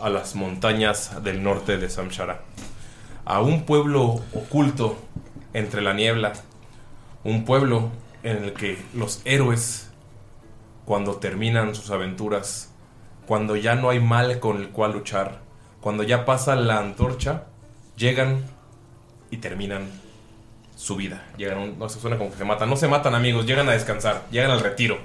A 0.00 0.10
las 0.10 0.34
montañas 0.34 1.22
del 1.24 1.42
norte 1.42 1.78
de 1.78 1.88
Samshara. 1.88 2.42
A 3.24 3.40
un 3.40 3.64
pueblo 3.64 4.20
oculto 4.34 4.98
entre 5.52 5.80
la 5.80 5.94
niebla. 5.94 6.32
Un 7.24 7.44
pueblo 7.44 7.90
en 8.22 8.44
el 8.44 8.52
que 8.52 8.78
los 8.94 9.22
héroes, 9.24 9.90
cuando 10.84 11.16
terminan 11.16 11.74
sus 11.74 11.90
aventuras, 11.90 12.72
cuando 13.26 13.56
ya 13.56 13.74
no 13.74 13.90
hay 13.90 14.00
mal 14.00 14.38
con 14.38 14.58
el 14.58 14.68
cual 14.68 14.92
luchar, 14.92 15.40
cuando 15.80 16.02
ya 16.02 16.24
pasa 16.24 16.56
la 16.56 16.78
antorcha, 16.78 17.44
llegan 17.96 18.44
y 19.30 19.38
terminan 19.38 19.88
su 20.76 20.96
vida. 20.96 21.24
Llegan, 21.36 21.78
no 21.78 21.88
se 21.88 21.98
suena 21.98 22.18
como 22.18 22.30
que 22.30 22.36
se 22.36 22.44
matan, 22.44 22.68
no 22.68 22.76
se 22.76 22.86
matan 22.86 23.14
amigos, 23.14 23.46
llegan 23.46 23.68
a 23.68 23.72
descansar, 23.72 24.26
llegan 24.30 24.50
al 24.50 24.60
retiro. 24.60 24.98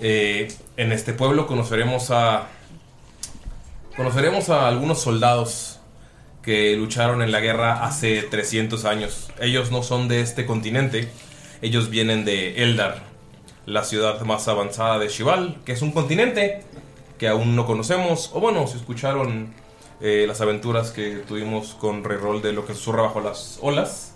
Eh, 0.00 0.48
en 0.76 0.92
este 0.92 1.12
pueblo 1.12 1.46
conoceremos 1.46 2.10
a 2.10 2.48
conoceremos 3.98 4.48
a 4.48 4.68
algunos 4.68 5.00
soldados 5.00 5.80
que 6.40 6.76
lucharon 6.76 7.20
en 7.20 7.32
la 7.32 7.40
guerra 7.40 7.84
hace 7.84 8.22
300 8.22 8.84
años. 8.84 9.28
Ellos 9.40 9.72
no 9.72 9.82
son 9.82 10.06
de 10.06 10.20
este 10.20 10.46
continente, 10.46 11.10
ellos 11.62 11.90
vienen 11.90 12.24
de 12.24 12.62
Eldar, 12.62 13.02
la 13.66 13.82
ciudad 13.82 14.20
más 14.20 14.46
avanzada 14.46 15.00
de 15.00 15.08
Shival, 15.08 15.58
que 15.64 15.72
es 15.72 15.82
un 15.82 15.90
continente 15.90 16.62
que 17.18 17.26
aún 17.26 17.56
no 17.56 17.66
conocemos. 17.66 18.30
O 18.34 18.38
bueno, 18.38 18.68
si 18.68 18.76
escucharon 18.76 19.52
eh, 20.00 20.26
las 20.28 20.40
aventuras 20.40 20.92
que 20.92 21.16
tuvimos 21.26 21.74
con 21.74 22.04
Reroll 22.04 22.40
de 22.40 22.52
lo 22.52 22.64
que 22.64 22.74
susurra 22.74 23.02
bajo 23.02 23.20
las 23.20 23.58
olas, 23.62 24.14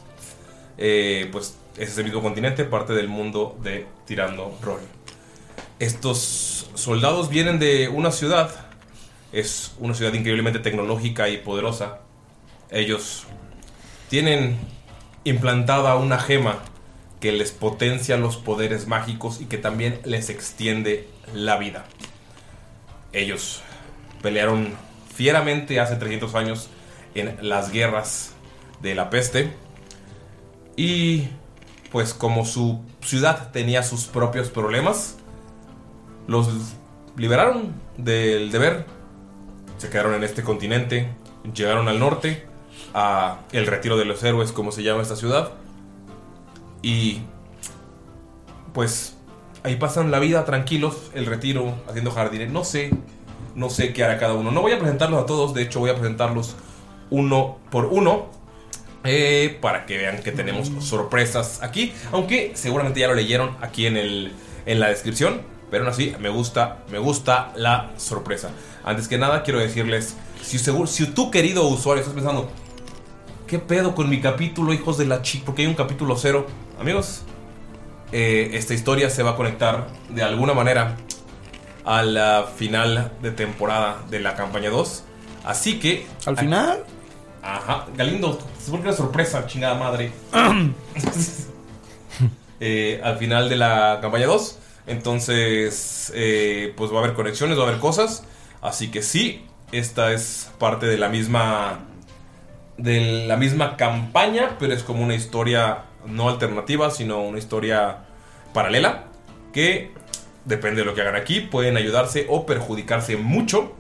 eh, 0.78 1.28
pues 1.32 1.56
es 1.76 1.88
ese 1.88 2.04
mismo 2.04 2.22
continente, 2.22 2.62
parte 2.65 2.92
del 2.92 3.09
mundo 3.09 3.59
de 3.65 3.84
Tirando 4.06 4.56
Roll. 4.62 4.82
Estos 5.81 6.71
soldados 6.75 7.31
vienen 7.31 7.59
de 7.59 7.88
una 7.88 8.12
ciudad, 8.12 8.72
es 9.32 9.75
una 9.78 9.94
ciudad 9.94 10.12
increíblemente 10.12 10.59
tecnológica 10.59 11.28
y 11.28 11.38
poderosa. 11.38 12.00
Ellos 12.70 13.25
tienen 14.09 14.56
implantada 15.25 15.97
una 15.97 16.19
gema 16.19 16.59
que 17.20 17.32
les 17.32 17.53
potencia 17.53 18.16
los 18.16 18.37
poderes 18.37 18.87
mágicos 18.87 19.41
y 19.41 19.47
que 19.47 19.59
también 19.59 20.00
les 20.04 20.28
extiende 20.28 21.09
la 21.32 21.56
vida. 21.56 21.84
Ellos 23.12 23.62
pelearon 24.22 24.75
fieramente 25.15 25.81
hace 25.81 25.97
300 25.97 26.34
años 26.34 26.69
en 27.15 27.37
las 27.41 27.71
guerras 27.71 28.32
de 28.81 28.94
la 28.94 29.10
peste 29.10 29.53
y 30.76 31.28
pues 31.91 32.15
como 32.15 32.44
su 32.47 32.81
ciudad 33.03 33.53
tenía 33.53 33.82
sus 33.82 34.06
propios 34.06 34.48
problemas, 34.48 35.16
los 36.26 36.48
liberaron 37.16 37.75
del 37.98 38.50
deber, 38.50 38.87
se 39.82 39.91
quedaron 39.91 40.15
en 40.15 40.22
este 40.22 40.44
continente, 40.44 41.09
llegaron 41.54 41.88
al 41.88 41.98
norte, 41.98 42.47
a 42.94 43.41
el 43.50 43.66
retiro 43.66 43.97
de 43.97 44.04
los 44.04 44.22
héroes, 44.22 44.53
como 44.53 44.70
se 44.70 44.84
llama 44.84 45.03
esta 45.03 45.16
ciudad, 45.16 45.50
y 46.82 47.22
pues 48.72 49.16
ahí 49.65 49.75
pasan 49.75 50.12
la 50.12 50.21
vida 50.21 50.44
tranquilos, 50.44 51.10
el 51.15 51.26
retiro, 51.26 51.75
haciendo 51.88 52.12
jardines, 52.12 52.53
no 52.53 52.62
sé, 52.62 52.91
no 53.56 53.71
sé 53.71 53.92
qué 53.92 54.04
hará 54.04 54.19
cada 54.19 54.34
uno. 54.34 54.53
No 54.53 54.60
voy 54.62 54.71
a 54.71 54.78
presentarlos 54.78 55.21
a 55.21 55.26
todos, 55.26 55.53
de 55.53 55.62
hecho 55.62 55.81
voy 55.81 55.91
a 55.91 55.94
presentarlos 55.94 56.54
uno 57.10 57.59
por 57.69 57.87
uno. 57.87 58.31
eh, 59.04 59.59
para 59.60 59.87
que 59.87 59.98
vean 59.98 60.22
que 60.22 60.32
tenemos 60.32 60.71
sorpresas 60.84 61.62
aquí. 61.62 61.92
Aunque 62.12 62.53
seguramente 62.54 63.00
ya 63.00 63.09
lo 63.09 63.15
leyeron 63.15 63.56
aquí 63.60 63.87
en, 63.87 63.97
el, 63.97 64.32
en 64.66 64.81
la 64.81 64.88
descripción. 64.88 65.42
Pero 65.71 65.84
aún 65.84 65.92
así, 65.92 66.15
me 66.21 66.28
gusta, 66.28 66.84
me 66.91 66.98
gusta 66.98 67.53
la 67.56 67.92
sorpresa. 67.97 68.51
Antes 68.84 69.08
que 69.08 69.18
nada, 69.18 69.42
quiero 69.42 69.58
decirles: 69.58 70.16
si, 70.42 70.58
seguro, 70.58 70.86
si 70.86 71.06
tú, 71.06 71.30
querido 71.30 71.66
usuario, 71.66 72.00
estás 72.00 72.14
pensando, 72.14 72.50
¿qué 73.46 73.58
pedo 73.58 73.94
con 73.94 74.08
mi 74.08 74.20
capítulo, 74.20 74.72
hijos 74.72 74.98
de 74.98 75.06
la 75.06 75.22
chica? 75.22 75.46
Porque 75.46 75.62
hay 75.62 75.68
un 75.68 75.74
capítulo 75.74 76.16
cero. 76.16 76.46
Amigos, 76.80 77.22
eh, 78.12 78.50
esta 78.54 78.74
historia 78.74 79.08
se 79.08 79.22
va 79.22 79.30
a 79.30 79.36
conectar 79.36 79.88
de 80.10 80.22
alguna 80.22 80.52
manera 80.52 80.96
a 81.84 82.02
la 82.02 82.46
final 82.56 83.12
de 83.22 83.30
temporada 83.30 84.02
de 84.10 84.20
la 84.20 84.34
campaña 84.34 84.70
2. 84.70 85.04
Así 85.44 85.78
que. 85.78 86.06
¿Al 86.26 86.36
final? 86.36 86.84
Ajá. 87.42 87.86
Galindo, 87.96 88.38
se 88.58 88.70
vuelve 88.70 88.88
una 88.88 88.96
sorpresa, 88.96 89.46
chingada 89.46 89.74
madre. 89.74 90.12
Eh, 92.64 93.00
al 93.02 93.18
final 93.18 93.48
de 93.48 93.56
la 93.56 93.98
campaña 94.00 94.26
2. 94.26 94.58
Entonces, 94.86 96.12
eh, 96.14 96.72
pues 96.76 96.92
va 96.92 96.98
a 96.98 96.98
haber 97.00 97.14
conexiones, 97.14 97.58
va 97.58 97.64
a 97.64 97.66
haber 97.66 97.80
cosas. 97.80 98.22
Así 98.62 98.91
que 98.91 99.03
sí, 99.03 99.44
esta 99.72 100.12
es 100.12 100.50
parte 100.59 100.86
de 100.86 100.97
la 100.97 101.09
misma. 101.09 101.80
De 102.78 103.26
la 103.26 103.36
misma 103.36 103.76
campaña, 103.76 104.56
pero 104.59 104.72
es 104.72 104.82
como 104.82 105.03
una 105.03 105.14
historia 105.14 105.84
no 106.06 106.28
alternativa, 106.28 106.91
sino 106.91 107.20
una 107.20 107.38
historia 107.38 108.04
paralela. 108.54 109.04
Que 109.53 109.91
depende 110.44 110.80
de 110.80 110.86
lo 110.86 110.94
que 110.94 111.03
hagan 111.03 111.16
aquí, 111.16 111.41
pueden 111.41 111.76
ayudarse 111.76 112.26
o 112.28 112.47
perjudicarse 112.47 113.16
mucho 113.16 113.72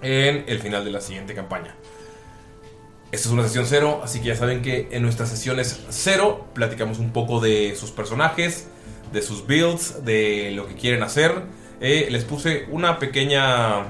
en 0.00 0.44
el 0.46 0.60
final 0.60 0.84
de 0.84 0.90
la 0.90 1.00
siguiente 1.00 1.34
campaña. 1.34 1.74
Esta 3.10 3.28
es 3.28 3.32
una 3.32 3.42
sesión 3.42 3.66
cero, 3.66 4.00
así 4.04 4.20
que 4.20 4.26
ya 4.28 4.36
saben 4.36 4.60
que 4.60 4.88
en 4.90 5.02
nuestras 5.02 5.30
sesiones 5.30 5.84
cero 5.88 6.46
platicamos 6.54 6.98
un 6.98 7.10
poco 7.10 7.40
de 7.40 7.74
sus 7.74 7.90
personajes, 7.90 8.68
de 9.12 9.22
sus 9.22 9.46
builds, 9.46 10.04
de 10.04 10.52
lo 10.54 10.66
que 10.66 10.74
quieren 10.74 11.02
hacer. 11.02 11.42
Eh, 11.80 12.08
les 12.10 12.24
puse 12.24 12.66
una 12.70 12.98
pequeña... 12.98 13.84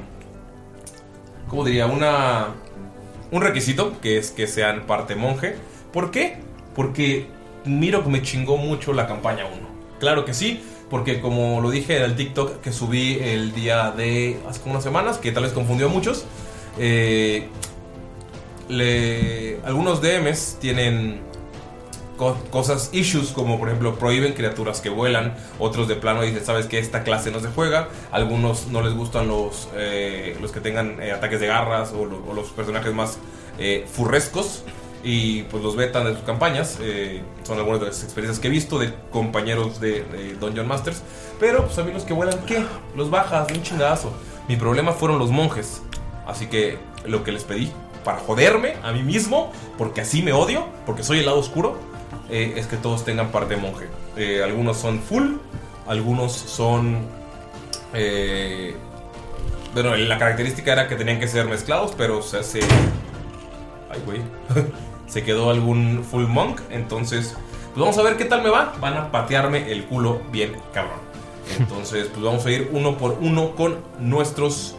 ¿Cómo 1.48 1.64
diría? 1.64 1.86
Una... 1.86 2.48
Un 3.30 3.42
requisito, 3.42 4.00
que 4.00 4.18
es 4.18 4.30
que 4.30 4.46
sean 4.46 4.86
parte 4.86 5.14
monje. 5.14 5.56
¿Por 5.92 6.10
qué? 6.10 6.38
Porque 6.74 7.26
miro 7.64 8.02
que 8.04 8.10
me 8.10 8.22
chingó 8.22 8.56
mucho 8.56 8.92
la 8.92 9.06
campaña 9.06 9.44
1. 9.46 9.54
Claro 10.00 10.24
que 10.24 10.32
sí, 10.32 10.62
porque 10.88 11.20
como 11.20 11.60
lo 11.60 11.70
dije 11.70 11.96
en 11.96 12.02
el 12.04 12.16
TikTok 12.16 12.60
que 12.60 12.72
subí 12.72 13.18
el 13.20 13.52
día 13.54 13.90
de 13.90 14.38
hace 14.48 14.60
como 14.60 14.72
unas 14.72 14.84
semanas, 14.84 15.18
que 15.18 15.32
tal 15.32 15.42
vez 15.42 15.52
confundió 15.52 15.86
a 15.86 15.90
muchos, 15.90 16.24
eh, 16.78 17.48
le- 18.68 19.58
algunos 19.64 20.00
DMs 20.00 20.58
tienen 20.60 21.20
co- 22.18 22.36
cosas, 22.50 22.90
issues, 22.92 23.28
como 23.30 23.58
por 23.58 23.68
ejemplo 23.68 23.94
prohíben 23.94 24.34
criaturas 24.34 24.82
que 24.82 24.90
vuelan, 24.90 25.34
otros 25.58 25.88
de 25.88 25.94
plano 25.94 26.20
dicen, 26.20 26.44
sabes 26.44 26.66
que 26.66 26.78
esta 26.78 27.02
clase 27.04 27.30
no 27.30 27.40
se 27.40 27.48
juega, 27.48 27.88
algunos 28.12 28.66
no 28.66 28.82
les 28.82 28.92
gustan 28.92 29.28
los, 29.28 29.68
eh, 29.74 30.36
los 30.42 30.52
que 30.52 30.60
tengan 30.60 31.00
eh, 31.00 31.12
ataques 31.12 31.40
de 31.40 31.46
garras 31.46 31.92
o, 31.92 32.04
lo- 32.04 32.22
o 32.28 32.34
los 32.34 32.48
personajes 32.50 32.92
más 32.92 33.18
eh, 33.58 33.86
furrescos 33.90 34.64
y 35.04 35.44
pues 35.44 35.62
los 35.62 35.76
vetan 35.76 36.04
de 36.04 36.14
sus 36.14 36.24
campañas, 36.24 36.76
son 37.44 37.56
algunas 37.58 37.80
de 37.80 37.86
las 37.86 38.02
experiencias 38.02 38.40
que 38.40 38.48
he 38.48 38.50
visto 38.50 38.78
de 38.80 38.92
compañeros 39.12 39.80
de, 39.80 40.02
de 40.02 40.34
Dungeon 40.34 40.66
Masters, 40.66 41.02
pero 41.38 41.64
pues 41.66 41.78
a 41.78 41.84
mí 41.84 41.92
los 41.92 42.02
que 42.02 42.12
vuelan, 42.12 42.36
¿qué? 42.46 42.64
Los 42.96 43.08
bajas 43.08 43.46
un 43.54 43.62
chingazo. 43.62 44.12
Mi 44.48 44.56
problema 44.56 44.92
fueron 44.92 45.20
los 45.20 45.30
monjes, 45.30 45.82
así 46.26 46.46
que 46.48 46.78
lo 47.04 47.22
que 47.22 47.30
les 47.30 47.44
pedí 47.44 47.70
para 48.04 48.18
joderme 48.18 48.74
a 48.82 48.90
mí 48.92 49.02
mismo, 49.04 49.52
porque 49.78 50.00
así 50.00 50.20
me 50.22 50.32
odio, 50.32 50.66
porque 50.84 51.04
soy 51.04 51.20
el 51.20 51.26
lado 51.26 51.38
oscuro, 51.38 51.76
eh, 52.30 52.54
es 52.56 52.66
que 52.66 52.76
todos 52.76 53.04
tengan 53.04 53.30
parte 53.30 53.56
monje. 53.56 53.86
Eh, 54.16 54.42
algunos 54.42 54.76
son 54.76 55.00
full, 55.00 55.36
algunos 55.86 56.32
son... 56.32 56.98
eh, 57.94 58.74
bueno, 59.74 59.94
la 59.96 60.18
característica 60.18 60.72
era 60.72 60.88
que 60.88 60.96
tenían 60.96 61.20
que 61.20 61.28
ser 61.28 61.46
mezclados, 61.46 61.94
pero 61.96 62.22
se. 62.22 62.60
Ay, 63.90 64.02
güey. 64.04 64.20
se 65.06 65.22
quedó 65.22 65.50
algún 65.50 66.04
full 66.04 66.24
monk, 66.26 66.60
entonces... 66.70 67.34
Pues 67.68 67.80
vamos 67.80 67.98
a 67.98 68.02
ver 68.02 68.16
qué 68.16 68.24
tal 68.24 68.42
me 68.42 68.50
va. 68.50 68.74
Van 68.80 68.94
a 68.94 69.12
patearme 69.12 69.70
el 69.70 69.84
culo 69.84 70.20
bien 70.32 70.56
cabrón. 70.72 70.98
Entonces, 71.58 72.08
pues 72.08 72.22
vamos 72.22 72.44
a 72.44 72.50
ir 72.50 72.70
uno 72.72 72.96
por 72.98 73.18
uno 73.20 73.54
con 73.54 73.78
nuestros 74.00 74.74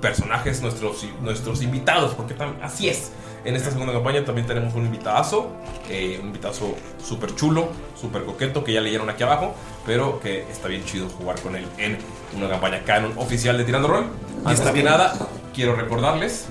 personajes, 0.00 0.60
nuestros, 0.60 1.06
nuestros 1.22 1.62
invitados, 1.62 2.14
porque 2.14 2.34
así 2.62 2.88
es. 2.88 3.12
En 3.44 3.56
esta 3.56 3.70
segunda 3.70 3.92
campaña 3.92 4.24
también 4.24 4.46
tenemos 4.46 4.74
un 4.74 4.84
invitadazo, 4.84 5.50
eh, 5.88 6.18
un 6.20 6.28
invitazo 6.28 6.74
súper 7.02 7.34
chulo, 7.34 7.68
súper 7.98 8.24
coqueto, 8.24 8.64
que 8.64 8.72
ya 8.72 8.80
leyeron 8.80 9.08
aquí 9.10 9.22
abajo, 9.22 9.54
pero 9.86 10.20
que 10.20 10.42
está 10.50 10.68
bien 10.68 10.84
chido 10.84 11.08
jugar 11.08 11.40
con 11.40 11.56
él 11.56 11.66
en 11.78 11.98
una 12.36 12.48
campaña 12.48 12.82
canon 12.84 13.12
oficial 13.16 13.56
de 13.56 13.64
Tirando 13.64 13.88
Roll. 13.88 14.06
Antes 14.44 14.68
que 14.70 14.82
nada, 14.82 15.14
quiero 15.54 15.74
recordarles 15.74 16.46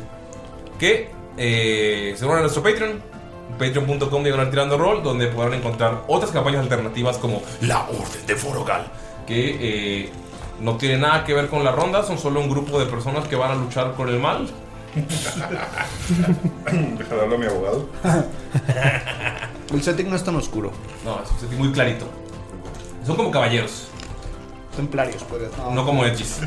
que 0.79 1.11
eh, 1.37 2.15
se 2.17 2.25
unan 2.25 2.39
a 2.39 2.41
nuestro 2.41 2.63
Patreon, 2.63 3.01
patreon.com 3.57 4.23
diagonal 4.23 4.49
tirando 4.49 4.77
roll, 4.77 5.03
donde 5.03 5.27
podrán 5.27 5.53
encontrar 5.53 6.03
otras 6.07 6.31
campañas 6.31 6.61
alternativas 6.61 7.17
como 7.17 7.41
La 7.61 7.83
Orden 7.83 8.25
de 8.25 8.35
Forogal, 8.35 8.87
que 9.25 9.57
eh, 9.59 10.09
no 10.59 10.77
tiene 10.77 10.97
nada 10.97 11.23
que 11.23 11.33
ver 11.33 11.47
con 11.47 11.63
la 11.63 11.71
ronda, 11.71 12.03
son 12.03 12.17
solo 12.17 12.39
un 12.39 12.49
grupo 12.49 12.79
de 12.79 12.85
personas 12.85 13.27
que 13.27 13.35
van 13.35 13.51
a 13.51 13.55
luchar 13.55 13.93
con 13.93 14.09
el 14.09 14.19
mal. 14.19 14.47
Déjale 16.97 17.21
hablar 17.21 17.35
a 17.35 17.37
mi 17.37 17.45
abogado. 17.45 17.89
El 19.73 19.83
setting 19.83 20.09
no 20.09 20.15
es 20.15 20.23
tan 20.23 20.35
oscuro. 20.35 20.71
No, 21.03 21.21
es 21.23 21.29
un 21.31 21.39
setting 21.39 21.57
muy 21.57 21.71
clarito. 21.71 22.07
Son 23.05 23.15
como 23.15 23.31
caballeros, 23.31 23.87
Templarios, 24.75 25.23
pues. 25.23 25.43
no 25.71 25.85
como 25.85 26.05
edgys. 26.05 26.39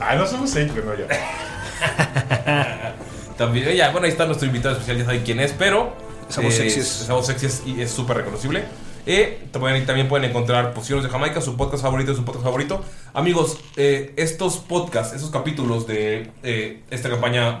Ah, 0.00 0.14
no 0.16 0.26
somos 0.26 0.50
pero 0.52 0.84
no 0.86 0.94
ya. 0.94 1.06
También, 3.38 3.74
ya, 3.76 3.90
bueno, 3.90 4.06
ahí 4.06 4.12
está 4.12 4.26
nuestro 4.26 4.46
invitado 4.46 4.74
especial, 4.74 4.98
ya 4.98 5.04
saben 5.04 5.22
quién 5.24 5.40
es, 5.40 5.52
pero. 5.52 5.92
Esa 6.28 6.40
voz 6.40 6.54
eh, 6.54 6.58
sexy 6.58 6.80
es- 6.80 7.00
Esa 7.02 7.14
voz 7.14 7.26
sexy 7.26 7.46
es- 7.46 7.62
y 7.66 7.80
es 7.82 7.90
súper 7.90 8.16
reconocible. 8.18 8.64
Eh, 9.06 9.48
también, 9.52 10.08
pueden 10.08 10.30
encontrar 10.30 10.72
Pociones 10.72 11.04
de 11.04 11.10
Jamaica, 11.10 11.40
su 11.40 11.56
podcast 11.56 11.82
favorito, 11.82 12.14
su 12.14 12.24
podcast 12.24 12.44
favorito. 12.44 12.82
Amigos, 13.12 13.58
eh, 13.76 14.14
estos 14.16 14.56
podcasts, 14.56 15.14
esos 15.14 15.30
capítulos 15.30 15.86
de 15.86 16.30
eh, 16.42 16.80
esta 16.90 17.10
campaña 17.10 17.60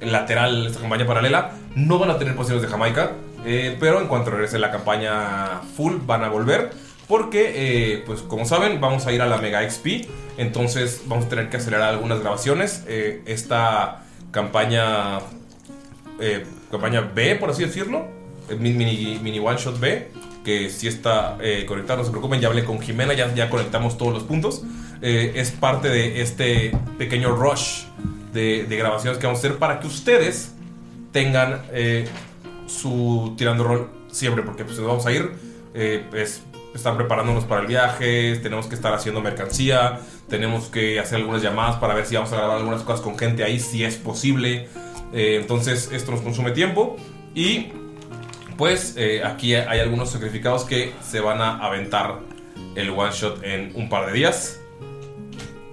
lateral, 0.00 0.66
esta 0.66 0.80
campaña 0.80 1.06
paralela, 1.06 1.52
no 1.74 1.98
van 1.98 2.10
a 2.10 2.18
tener 2.18 2.36
Pociones 2.36 2.62
de 2.62 2.68
Jamaica. 2.68 3.12
eh, 3.48 3.76
pero 3.78 4.00
en 4.00 4.08
cuanto 4.08 4.30
regrese 4.32 4.58
la 4.58 4.70
campaña 4.72 5.60
full, 5.76 5.94
van 6.04 6.24
a 6.24 6.28
volver. 6.28 6.70
Porque, 7.06 8.02
pues 8.04 8.20
como 8.22 8.44
saben, 8.44 8.80
vamos 8.80 9.06
a 9.06 9.12
ir 9.12 9.22
a 9.22 9.26
la 9.26 9.38
Mega 9.38 9.62
XP. 9.70 10.08
Entonces 10.36 11.02
vamos 11.06 11.26
a 11.26 11.28
tener 11.28 11.48
que 11.48 11.56
acelerar 11.58 11.90
algunas 11.90 12.18
grabaciones. 12.18 12.82
Esta 12.88 14.02
campaña 14.32 15.20
campaña 16.70 17.00
B, 17.02 17.36
por 17.36 17.50
así 17.50 17.64
decirlo, 17.64 18.06
eh, 18.50 18.56
mi- 18.58 18.72
mini, 18.72 19.20
mini 19.22 19.38
one 19.38 19.56
shot 19.56 19.78
B, 19.78 20.08
que 20.46 20.70
si 20.70 20.86
está 20.86 21.36
eh, 21.40 21.66
no 21.68 22.04
se 22.04 22.10
preocupen, 22.10 22.40
ya 22.40 22.46
hablé 22.46 22.64
con 22.64 22.80
Jimena, 22.80 23.14
ya, 23.14 23.34
ya 23.34 23.50
conectamos 23.50 23.98
todos 23.98 24.14
los 24.14 24.22
puntos. 24.22 24.62
Eh, 25.02 25.32
es 25.34 25.50
parte 25.50 25.88
de 25.88 26.22
este 26.22 26.70
pequeño 26.98 27.34
rush 27.34 27.82
de, 28.32 28.64
de 28.64 28.76
grabaciones 28.76 29.18
que 29.18 29.26
vamos 29.26 29.42
a 29.42 29.48
hacer 29.48 29.58
para 29.58 29.80
que 29.80 29.88
ustedes 29.88 30.52
tengan 31.10 31.62
eh, 31.72 32.06
su 32.68 33.34
tirando 33.36 33.64
rol 33.64 33.90
siempre, 34.12 34.44
porque 34.44 34.64
pues 34.64 34.78
nos 34.78 34.86
vamos 34.86 35.04
a 35.06 35.12
ir, 35.12 35.32
eh, 35.74 36.04
es 36.14 36.42
estar 36.72 36.96
preparándonos 36.96 37.44
para 37.44 37.62
el 37.62 37.66
viaje, 37.66 38.36
tenemos 38.36 38.68
que 38.68 38.76
estar 38.76 38.94
haciendo 38.94 39.20
mercancía, 39.20 39.98
tenemos 40.28 40.66
que 40.66 41.00
hacer 41.00 41.16
algunas 41.16 41.42
llamadas 41.42 41.76
para 41.76 41.92
ver 41.94 42.06
si 42.06 42.14
vamos 42.14 42.32
a 42.32 42.36
grabar 42.36 42.58
algunas 42.58 42.82
cosas 42.82 43.00
con 43.00 43.18
gente 43.18 43.42
ahí, 43.42 43.58
si 43.58 43.82
es 43.82 43.96
posible. 43.96 44.68
Eh, 45.12 45.38
entonces 45.40 45.90
esto 45.90 46.12
nos 46.12 46.20
consume 46.20 46.52
tiempo 46.52 46.96
y 47.34 47.72
pues 48.56 48.94
eh, 48.96 49.22
aquí 49.24 49.54
hay 49.54 49.80
algunos 49.80 50.10
sacrificados 50.10 50.64
que 50.64 50.94
se 51.02 51.20
van 51.20 51.40
a 51.40 51.58
aventar 51.58 52.20
el 52.74 52.90
one 52.90 53.12
shot 53.12 53.42
en 53.44 53.72
un 53.74 53.88
par 53.88 54.06
de 54.06 54.12
días. 54.12 54.60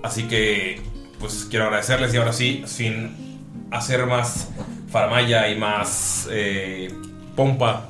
Así 0.02 0.24
que 0.24 0.82
pues 1.20 1.48
quiero 1.50 1.66
agradecerles 1.66 2.14
y 2.14 2.18
ahora 2.18 2.34
sí, 2.34 2.64
sin 2.66 3.40
hacer 3.72 4.06
más 4.06 4.50
faramaya 4.90 5.50
y 5.50 5.58
más 5.58 6.28
eh, 6.30 6.94
pompa. 7.36 7.90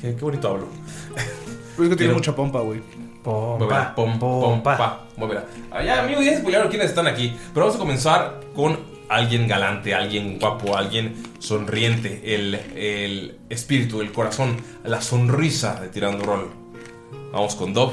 Qué, 0.00 0.14
qué 0.14 0.20
bonito 0.20 0.48
hablo. 0.48 0.68
Pero 1.76 1.84
es 1.84 1.90
que 1.90 1.96
tiene 1.96 2.12
mucha 2.12 2.36
pompa, 2.36 2.60
güey. 2.60 2.80
Muévela, 3.24 3.94
pom, 3.94 4.18
pompa. 4.18 5.06
Muévela. 5.16 5.44
Ah, 5.70 5.82
ya, 5.82 6.02
amigo, 6.02 6.20
ya 6.20 6.36
spoilearon 6.36 6.68
quiénes 6.68 6.90
están 6.90 7.06
aquí. 7.06 7.34
Pero 7.52 7.66
vamos 7.66 7.76
a 7.76 7.78
comenzar 7.78 8.40
con 8.54 8.78
alguien 9.08 9.46
galante, 9.48 9.94
alguien 9.94 10.38
guapo, 10.38 10.76
alguien 10.76 11.14
sonriente. 11.38 12.34
El, 12.34 12.54
el 12.76 13.38
espíritu, 13.50 14.00
el 14.00 14.12
corazón, 14.12 14.56
la 14.84 15.00
sonrisa 15.00 15.80
de 15.80 15.88
Tirando 15.88 16.24
Roll. 16.24 16.48
Vamos 17.32 17.54
con 17.56 17.72
Dob. 17.74 17.92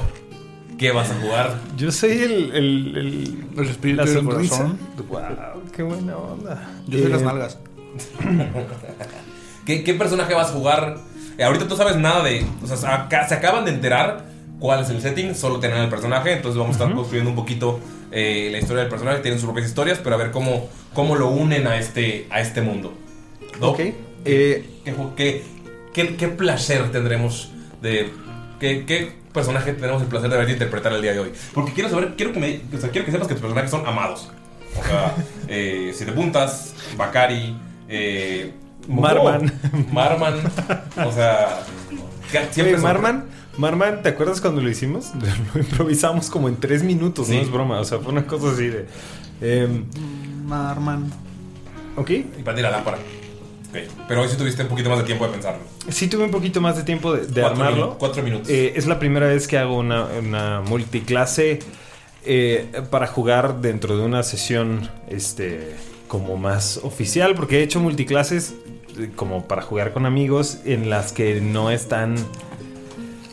¿Qué 0.78 0.90
vas 0.90 1.10
a 1.10 1.14
jugar? 1.20 1.58
Yo 1.76 1.92
soy 1.92 2.10
el. 2.12 2.32
el, 2.54 2.96
el, 2.96 3.44
El 3.58 3.68
espíritu 3.68 3.98
la 3.98 4.04
del 4.10 4.14
sonrisa. 4.24 4.56
corazón. 4.56 4.78
Wow, 5.54 5.62
qué 5.74 5.82
buena 5.82 6.16
onda. 6.16 6.68
Yo 6.88 6.98
soy 6.98 7.06
Eh, 7.06 7.10
las 7.10 7.22
nalgas. 7.22 7.58
¿Qué, 9.66 9.84
qué 9.84 9.94
personaje 9.94 10.34
vas 10.34 10.48
a 10.50 10.52
jugar? 10.52 10.96
Eh, 11.38 11.44
ahorita 11.44 11.68
tú 11.68 11.76
sabes 11.76 11.96
nada 11.96 12.22
de. 12.24 12.44
O 12.62 12.66
sea, 12.66 12.76
se 12.76 12.86
aca- 12.86 13.28
se 13.28 13.34
acaban 13.34 13.64
de 13.64 13.70
enterar 13.72 14.24
cuál 14.58 14.82
es 14.82 14.90
el 14.90 15.00
setting, 15.00 15.34
solo 15.34 15.60
tienen 15.60 15.78
el 15.78 15.88
personaje, 15.88 16.32
entonces 16.32 16.58
vamos 16.58 16.76
a 16.76 16.78
estar 16.84 16.94
construyendo 16.94 17.30
un 17.30 17.36
poquito 17.36 17.80
eh, 18.12 18.48
la 18.52 18.58
historia 18.58 18.82
del 18.82 18.90
personaje, 18.90 19.20
tienen 19.20 19.38
sus 19.40 19.46
propias 19.46 19.66
historias, 19.68 19.98
pero 20.02 20.14
a 20.14 20.18
ver 20.18 20.30
cómo, 20.30 20.68
cómo 20.94 21.16
lo 21.16 21.28
unen 21.28 21.66
a 21.66 21.76
este, 21.78 22.26
a 22.30 22.40
este 22.40 22.60
mundo. 22.60 22.94
¿No? 23.60 23.70
Ok. 23.70 23.80
Eh, 24.24 24.80
¿Qué, 24.84 24.94
ju- 24.94 25.14
qué, 25.14 25.42
qué- 25.92 26.16
qué 26.16 26.28
placer 26.28 26.90
tendremos 26.92 27.50
de. 27.80 28.10
¿Qué, 28.60 28.84
qué 28.86 29.12
personaje 29.32 29.72
tenemos 29.72 30.00
el 30.02 30.08
placer 30.08 30.30
de 30.30 30.36
verte 30.36 30.52
interpretar 30.52 30.92
el 30.92 31.02
día 31.02 31.12
de 31.12 31.18
hoy? 31.20 31.32
Porque 31.52 31.72
quiero 31.72 31.88
saber, 31.90 32.14
quiero 32.16 32.32
que, 32.32 32.38
me, 32.38 32.60
o 32.76 32.80
sea, 32.80 32.90
quiero 32.90 33.04
que 33.04 33.10
sepas 33.12 33.26
que 33.26 33.34
tus 33.34 33.40
personajes 33.42 33.70
son 33.70 33.86
amados. 33.86 34.30
O 34.80 34.84
sea, 34.84 35.14
eh, 35.48 35.90
Siete 35.94 36.12
Puntas, 36.12 36.74
Bakari, 36.96 37.56
eh, 37.88 38.52
Marman. 38.88 39.52
Marman. 39.92 40.34
O 41.04 41.12
sea, 41.12 41.60
siempre 42.52 42.74
son- 42.74 42.82
Marman, 42.82 43.24
Marman, 43.58 44.02
¿te 44.02 44.08
acuerdas 44.10 44.40
cuando 44.40 44.60
lo 44.62 44.70
hicimos? 44.70 45.10
Lo 45.54 45.60
improvisamos 45.60 46.30
como 46.30 46.48
en 46.48 46.56
tres 46.56 46.82
minutos, 46.82 47.26
Sí. 47.26 47.36
no 47.36 47.42
es 47.42 47.50
broma. 47.50 47.80
O 47.80 47.84
sea, 47.84 47.98
fue 47.98 48.12
una 48.12 48.26
cosa 48.26 48.50
así 48.52 48.66
de. 48.68 48.86
em, 49.40 49.84
Marman. 50.46 51.10
ok. 51.96 52.10
Y 52.10 52.22
para 52.44 52.60
la 52.62 52.70
lámpara. 52.70 52.96
Ok, 53.70 53.78
Pero 54.08 54.22
hoy 54.22 54.28
sí 54.28 54.36
tuviste 54.36 54.62
un 54.62 54.68
poquito 54.68 54.90
más 54.90 54.98
de 54.98 55.04
tiempo 55.04 55.24
de 55.26 55.32
pensarlo. 55.32 55.60
Sí, 55.88 56.06
tuve 56.08 56.24
un 56.24 56.30
poquito 56.30 56.60
más 56.60 56.76
de 56.76 56.82
tiempo 56.82 57.12
de, 57.14 57.26
de 57.26 57.40
Cuatro 57.40 57.62
armarlo. 57.64 57.92
minu- 57.92 57.98
cuatro 57.98 58.22
minutos. 58.22 58.48
Eh, 58.50 58.72
es 58.76 58.86
la 58.86 58.98
primera 58.98 59.26
vez 59.26 59.46
que 59.48 59.56
hago 59.58 59.78
una, 59.78 60.04
una 60.06 60.60
multiclase 60.60 61.60
eh, 62.24 62.68
para 62.90 63.06
jugar 63.06 63.60
dentro 63.62 63.96
de 63.96 64.04
una 64.04 64.22
sesión 64.24 64.90
este, 65.08 65.74
como 66.08 66.36
más 66.36 66.80
oficial, 66.82 67.34
porque 67.34 67.60
he 67.60 67.62
hecho 67.62 67.80
multiclases 67.80 68.54
eh, 68.98 69.10
como 69.16 69.46
para 69.48 69.62
jugar 69.62 69.92
con 69.94 70.04
amigos 70.06 70.58
en 70.66 70.90
las 70.90 71.12
que 71.12 71.40
no 71.40 71.70
están, 71.70 72.14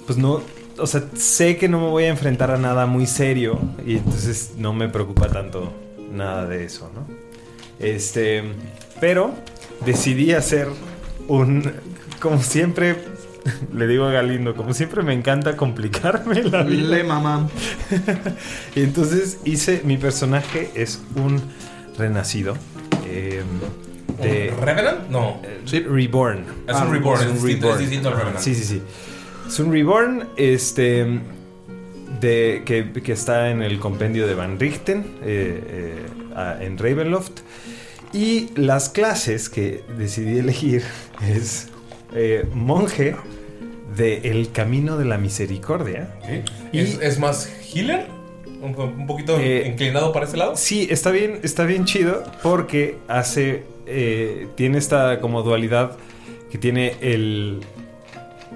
pues 0.10 0.18
no, 0.18 0.42
o 0.80 0.88
sea, 0.88 1.04
sé 1.16 1.58
que 1.58 1.70
no 1.70 1.80
me 1.80 1.86
voy 1.88 2.06
a 2.06 2.08
enfrentar 2.08 2.50
a 2.50 2.58
nada 2.58 2.88
muy 2.88 3.06
serio 3.06 3.60
y 3.86 3.98
entonces 3.98 4.54
no 4.58 4.74
me 4.74 4.89
preocupa 4.89 5.28
tanto 5.28 5.72
nada 6.12 6.48
de 6.48 6.66
eso, 6.66 6.89
¿no? 6.96 7.06
Este, 7.78 8.42
pero 9.00 9.36
decidí 9.86 10.32
hacer 10.34 10.68
un, 11.28 11.72
como 12.20 12.42
siempre, 12.42 12.96
le 13.72 13.86
digo 13.86 14.06
a 14.06 14.12
Galindo, 14.12 14.56
como 14.56 14.74
siempre 14.74 15.04
me 15.04 15.13
encanta 15.13 15.56
complicarme 15.56 16.42
la 16.42 16.63
vida. 16.63 16.88
Le 16.98 17.04
mamá. 17.04 17.48
y 18.75 18.82
entonces 18.82 19.38
hice, 19.46 19.84
mi 19.86 19.98
personaje 19.98 20.72
es 20.74 21.04
un 21.16 21.39
renacido. 22.00 22.56
eh, 23.06 23.44
de, 24.24 24.54
¿Un 24.58 24.66
Revenant? 24.66 25.08
No. 25.12 25.39
Sí, 25.66 25.82
Reborn. 25.82 26.46
Es 26.68 26.75
un 26.78 26.92
Reborn, 26.92 27.22
es 27.28 27.34
distinto- 27.44 27.74
es 27.74 27.80
distinto 27.80 28.10
al 28.10 28.16
Revenant. 28.18 28.39
Sí, 28.39 28.56
sí, 28.56 28.63
sí. 28.63 28.82
Es 29.50 29.60
un 29.60 29.72
Reborn, 29.72 30.29
este, 30.38 31.20
de, 32.22 32.62
que, 32.65 32.91
que 33.01 33.12
está 33.12 33.50
en 33.50 33.62
el 33.63 33.79
compendio 33.79 34.27
de 34.27 34.36
Van 34.36 34.60
Richten, 34.60 35.00
eh, 35.24 35.62
eh, 35.68 36.06
a- 36.36 36.58
en 36.63 36.77
Ravenloft. 36.77 37.39
Y 38.13 38.50
las 38.56 38.89
clases 38.89 39.50
que 39.50 39.84
decidí 39.98 40.38
elegir 40.39 40.84
es 41.27 41.68
eh, 42.13 42.46
monje 42.53 43.15
de 43.98 44.18
El 44.29 44.51
Camino 44.51 44.98
de 44.98 45.06
la 45.06 45.18
Misericordia. 45.18 46.13
Y 46.72 46.79
¿Es, 46.79 47.00
es 47.01 47.20
más 47.20 47.51
healer? 47.74 48.06
¿Un, 48.62 48.79
un 48.79 49.08
poquito 49.08 49.39
inclinado 49.41 50.12
para 50.12 50.25
ese 50.25 50.38
lado? 50.38 50.56
Sí, 50.58 50.88
está 50.91 51.12
bien, 51.12 51.39
está 51.44 51.63
bien 51.65 51.86
chido 51.86 52.24
porque 52.44 52.98
hace. 53.08 53.63
tiene 54.56 54.77
esta 54.77 55.20
como 55.22 55.41
dualidad 55.41 55.98
que 56.51 56.58
tiene 56.60 56.94
el. 57.01 57.62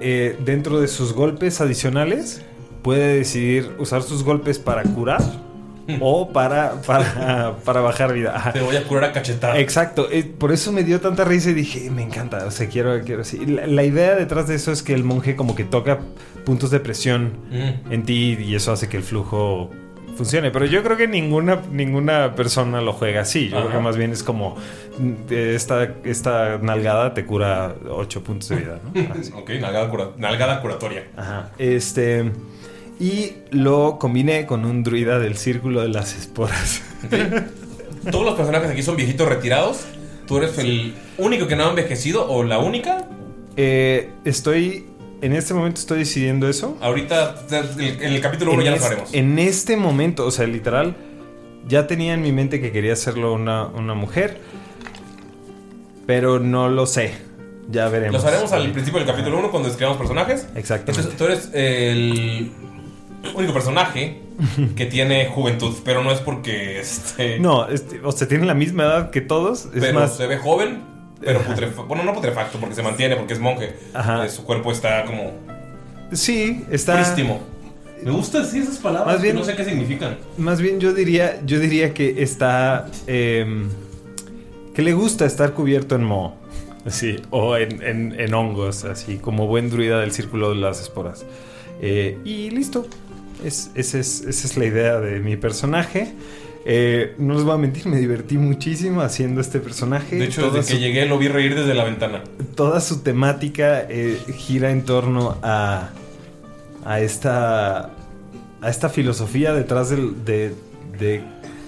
Eh, 0.01 0.38
dentro 0.43 0.79
de 0.81 0.88
sus 0.88 1.13
golpes 1.13 1.62
adicionales, 1.62 2.41
puede 2.81 3.17
decidir 3.17 3.71
usar 3.79 4.03
sus 4.03 4.23
golpes 4.23 4.59
para 4.59 4.83
curar 4.83 5.21
o 6.01 6.29
para, 6.31 6.81
para, 6.81 7.55
para 7.63 7.81
bajar 7.81 8.13
vida. 8.13 8.35
Ajá. 8.35 8.53
Te 8.53 8.62
voy 8.62 8.75
a 8.75 8.83
curar 8.85 9.05
a 9.05 9.13
cachetada. 9.13 9.57
Exacto, 9.59 10.07
eh, 10.12 10.23
por 10.23 10.51
eso 10.51 10.71
me 10.71 10.83
dio 10.83 11.00
tanta 11.01 11.23
risa 11.25 11.50
y 11.50 11.53
dije, 11.53 11.89
me 11.89 12.03
encanta, 12.03 12.45
o 12.45 12.51
sea, 12.51 12.67
quiero, 12.67 13.01
quiero 13.03 13.21
así. 13.21 13.45
La, 13.45 13.67
la 13.67 13.83
idea 13.83 14.15
detrás 14.15 14.47
de 14.47 14.55
eso 14.55 14.71
es 14.71 14.81
que 14.83 14.93
el 14.93 15.03
monje 15.03 15.35
como 15.35 15.55
que 15.55 15.63
toca 15.65 16.00
puntos 16.45 16.71
de 16.71 16.79
presión 16.79 17.33
Mm. 17.51 17.91
en 17.93 18.03
ti 18.03 18.38
y 18.39 18.55
eso 18.55 18.71
hace 18.71 18.89
que 18.89 18.97
el 18.97 19.03
flujo 19.03 19.69
funcione. 20.15 20.51
Pero 20.51 20.65
yo 20.65 20.84
creo 20.84 20.98
que 20.98 21.08
ninguna, 21.08 21.62
ninguna 21.72 22.36
persona 22.36 22.82
lo 22.82 22.93
juega 22.93 23.22
así. 23.22 23.50
Yo 23.50 23.58
Ajá. 23.58 23.67
creo 23.67 23.77
que 23.79 23.84
más 23.84 23.98
bien 23.98 24.12
es 24.12 24.24
como 24.24 24.55
mm, 25.00 25.34
esta, 25.34 25.96
esta 26.03 26.58
nalgada 26.62 27.13
te 27.13 27.25
cura 27.25 27.75
8 27.89 28.24
puntos 28.24 28.50
de 28.50 28.55
vida, 28.58 28.79
¿no? 28.84 29.01
ok, 29.39 29.50
nalgada, 29.62 29.89
cura- 29.89 30.12
nalgada 30.17 30.62
curatoria. 30.62 31.08
Ajá. 31.17 31.51
Este. 31.58 32.32
Y 33.00 33.34
lo 33.51 33.98
combiné 34.00 34.46
con 34.46 34.65
un 34.65 34.84
druida 34.84 35.20
del 35.20 35.36
círculo 35.36 35.82
de 35.82 35.89
las 35.89 36.15
esporas. 36.15 36.82
Todos 38.12 38.25
los 38.25 38.36
personajes 38.36 38.70
aquí 38.70 38.84
son 38.84 38.96
viejitos 38.96 39.27
retirados. 39.27 39.86
¿Tú 40.27 40.38
eres 40.38 40.58
el 40.58 40.93
único 41.17 41.48
que 41.48 41.55
no 41.55 41.65
ha 41.65 41.70
envejecido 41.70 42.29
o 42.32 42.43
la 42.43 42.60
única? 42.60 43.05
Eh, 43.58 44.10
estoy. 44.25 44.86
En 45.24 45.32
este 45.32 45.53
momento 45.53 45.80
estoy 45.80 46.00
decidiendo 46.00 46.50
eso. 46.50 46.77
Ahorita, 46.82 47.36
en 47.50 48.13
el 48.13 48.20
capítulo 48.20 48.51
1 48.51 48.62
En 48.62 48.65
ya 48.65 48.72
lo 48.72 48.77
sabremos. 48.80 49.13
En 49.13 49.39
este 49.39 49.77
momento, 49.77 50.25
o 50.25 50.32
sea, 50.32 50.46
literal, 50.48 50.98
ya 51.65 51.88
tenía 51.88 52.13
en 52.13 52.22
mi 52.22 52.34
mente 52.34 52.60
que 52.60 52.74
quería 52.74 52.92
hacerlo 52.92 53.32
una, 53.32 53.68
una 53.68 53.94
mujer. 53.94 54.39
Pero 56.06 56.39
no 56.39 56.68
lo 56.68 56.86
sé. 56.86 57.13
Ya 57.72 57.88
veremos. 57.88 58.15
Lo 58.15 58.20
sabremos 58.20 58.51
al 58.51 58.70
principio 58.74 59.00
del 59.00 59.08
capítulo 59.08 59.39
1 59.39 59.50
cuando 59.50 59.70
describamos 59.70 59.98
personajes. 59.98 60.46
Exactamente. 60.56 61.10
Entonces, 61.10 61.18
tú 61.18 61.24
eres 61.24 61.50
el 61.53 62.51
único 63.34 63.53
personaje 63.53 64.20
que 64.75 64.88
tiene 64.88 65.27
juventud, 65.27 65.74
pero 65.86 66.03
no 66.03 66.12
es 66.12 66.20
porque 66.20 66.82
este, 66.82 67.39
No, 67.39 67.70
este, 67.70 68.01
o 68.03 68.12
sea, 68.12 68.27
tienen 68.27 68.46
la 68.46 68.56
misma 68.56 68.84
edad 68.84 69.10
que 69.10 69.22
todos. 69.22 69.68
Es 69.68 69.72
pero 69.80 70.01
más, 70.01 70.18
se 70.18 70.27
ve 70.27 70.36
joven, 70.36 70.82
pero 71.25 71.42
putrefacto. 71.42 71.86
Bueno, 71.86 72.03
no 72.03 72.13
putrefacto 72.13 72.60
porque 72.60 72.75
se 72.75 72.84
mantiene, 72.84 73.15
porque 73.15 73.34
es 73.34 73.39
monje. 73.39 73.74
Ajá. 73.94 74.25
Eh, 74.25 74.30
Su 74.30 74.44
cuerpo 74.44 74.72
está 74.72 75.06
como 75.06 75.32
sí, 76.12 76.63
está. 76.72 76.96
prístimo. 76.96 77.42
Me 78.03 78.12
gustan 78.12 78.46
sí 78.46 78.60
esas 78.60 78.77
palabras 78.77 79.13
Más 79.15 79.22
bien- 79.22 79.36
que 79.36 79.39
no 79.39 79.46
sé 79.46 79.56
qué 79.56 79.63
significan. 79.63 80.18
Más 80.38 80.60
bien 80.62 80.80
yo 80.80 80.94
diría, 80.94 81.39
yo 81.46 81.60
diría 81.60 81.94
que 81.94 82.22
está, 82.22 82.88
em, 83.08 83.70
que 84.75 84.82
le 84.82 84.94
gusta 84.94 85.25
estar 85.25 85.53
cubierto 85.53 85.96
en 85.96 86.03
moho, 86.03 86.36
así, 86.86 87.15
o 87.30 87.56
en, 87.56 87.82
en- 87.82 88.20
en 88.20 88.34
hongos, 88.34 88.84
así, 88.84 89.18
como 89.18 89.48
buen 89.48 89.70
druida 89.70 90.01
del 90.01 90.12
círculo 90.12 90.50
de 90.50 90.56
las 90.58 90.82
esporas. 90.82 91.25
Eh, 91.82 92.18
y 92.25 92.50
listo, 92.50 92.88
es, 93.46 93.72
esa 93.75 94.00
es, 94.00 94.22
esa 94.22 94.48
es 94.48 94.58
la 94.58 94.65
idea 94.65 95.00
de 95.00 95.20
mi 95.22 95.38
personaje. 95.38 96.12
Eh, 96.65 97.15
no 97.17 97.34
les 97.34 97.43
voy 97.43 97.53
a 97.53 97.58
mentir, 97.58 97.88
me 97.88 97.98
divertí 97.98 98.38
muchísimo 98.38 99.01
haciendo 99.01 99.41
este 99.41 99.60
personaje. 99.60 100.15
De 100.15 100.25
hecho, 100.25 100.41
Toda 100.48 100.60
desde 100.60 100.75
que 100.75 100.79
llegué 100.79 101.05
lo 101.05 101.17
vi 101.17 101.27
reír 101.27 101.55
desde 101.55 101.74
la 101.74 101.84
ventana. 101.84 102.24
toda 102.55 102.79
su 102.79 103.01
temática 103.01 103.82
eh, 103.89 104.17
gira 104.38 104.72
en 104.72 104.84
torno 104.84 105.38
a, 105.43 105.89
a 106.86 107.00
esta 107.01 107.89
a 108.62 108.70
esta 108.70 108.88
filosofía 108.88 109.53
detrás 109.53 109.89
del- 109.89 110.24
de, 110.24 110.53
de 110.98 111.22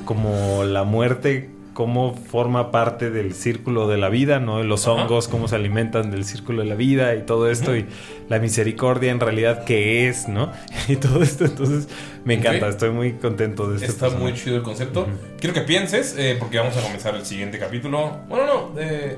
como 0.06 0.64
la 0.64 0.84
muerte 0.86 1.50
cómo 1.75 2.15
forma 2.15 2.72
parte 2.72 3.12
del 3.12 3.34
círculo 3.36 3.88
de 3.89 3.98
la 3.98 4.08
vida, 4.10 4.39
¿no? 4.39 4.63
Los 4.63 4.88
Ajá. 4.88 5.03
hongos, 5.03 5.27
cómo 5.27 5.48
se 5.50 5.55
alimentan 5.58 6.10
del 6.10 6.24
círculo 6.25 6.63
de 6.63 6.70
la 6.70 6.75
vida 6.75 7.13
y 7.15 7.24
todo 7.24 7.51
esto, 7.51 7.75
y 7.75 7.86
la 8.29 8.39
misericordia 8.39 9.12
en 9.12 9.20
realidad 9.20 9.65
qué 9.65 10.08
es, 10.08 10.27
¿no? 10.29 10.51
Y 10.88 10.96
todo 10.96 11.22
esto, 11.22 11.44
entonces 11.46 11.88
me 12.24 12.36
encanta, 12.36 12.70
estoy 12.70 12.91
muy 12.91 13.13
contento 13.13 13.67
de 13.70 13.75
este 13.75 13.88
Está 13.88 14.10
muy 14.10 14.34
chido 14.34 14.55
el 14.55 14.63
concepto. 14.63 15.05
Quiero 15.39 15.53
que 15.53 15.62
pienses, 15.62 16.15
eh, 16.17 16.38
porque 16.39 16.58
vamos 16.58 16.75
a 16.77 16.82
comenzar 16.82 17.13
el 17.13 17.25
siguiente 17.25 17.60
capítulo. 17.60 18.20
Bueno, 18.29 18.46
no, 18.74 18.79
eh, 18.79 19.17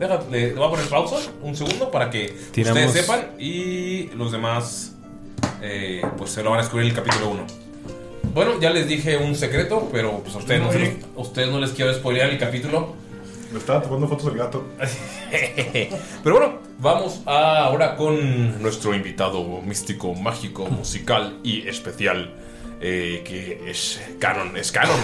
déjate, 0.00 0.30
le 0.30 0.54
voy 0.54 0.66
a 0.66 0.70
poner 0.70 0.86
pausa 0.86 1.16
un 1.40 1.54
segundo 1.54 1.88
para 1.90 2.10
que 2.10 2.34
Tiramos- 2.52 2.84
ustedes 2.84 3.06
sepan 3.06 3.28
y 3.38 4.08
los 4.16 4.32
demás, 4.32 4.96
eh, 5.62 6.02
pues 6.18 6.30
se 6.32 6.42
lo 6.42 6.50
van 6.50 6.58
a 6.58 6.62
descubrir 6.64 6.86
en 6.90 6.96
el 6.96 7.00
capítulo 7.00 7.30
1. 7.30 7.63
Bueno, 8.34 8.60
ya 8.60 8.70
les 8.70 8.88
dije 8.88 9.16
un 9.16 9.34
secreto, 9.36 9.88
pero 9.92 10.18
pues 10.18 10.34
a 10.34 10.38
ustedes 10.38 10.60
no, 10.60 10.72
se 10.72 10.78
los- 10.80 10.88
a 11.16 11.20
ustedes 11.20 11.48
no 11.50 11.60
les 11.60 11.70
quiero 11.70 11.94
spoilear 11.94 12.30
el 12.30 12.38
capítulo. 12.38 12.94
Me 13.52 13.58
estaba 13.60 13.80
tomando 13.80 14.08
fotos 14.08 14.26
del 14.26 14.36
gato. 14.38 14.64
Pero 16.24 16.38
bueno, 16.38 16.58
vamos 16.80 17.22
a- 17.26 17.58
ahora 17.66 17.94
con 17.94 18.60
nuestro 18.60 18.94
invitado 18.94 19.44
místico, 19.62 20.14
mágico, 20.14 20.66
musical 20.66 21.38
y 21.44 21.66
especial. 21.68 22.34
eh, 22.86 23.22
que 23.24 23.70
es 23.70 24.02
Canon, 24.18 24.56
es 24.56 24.70
Canon. 24.72 24.98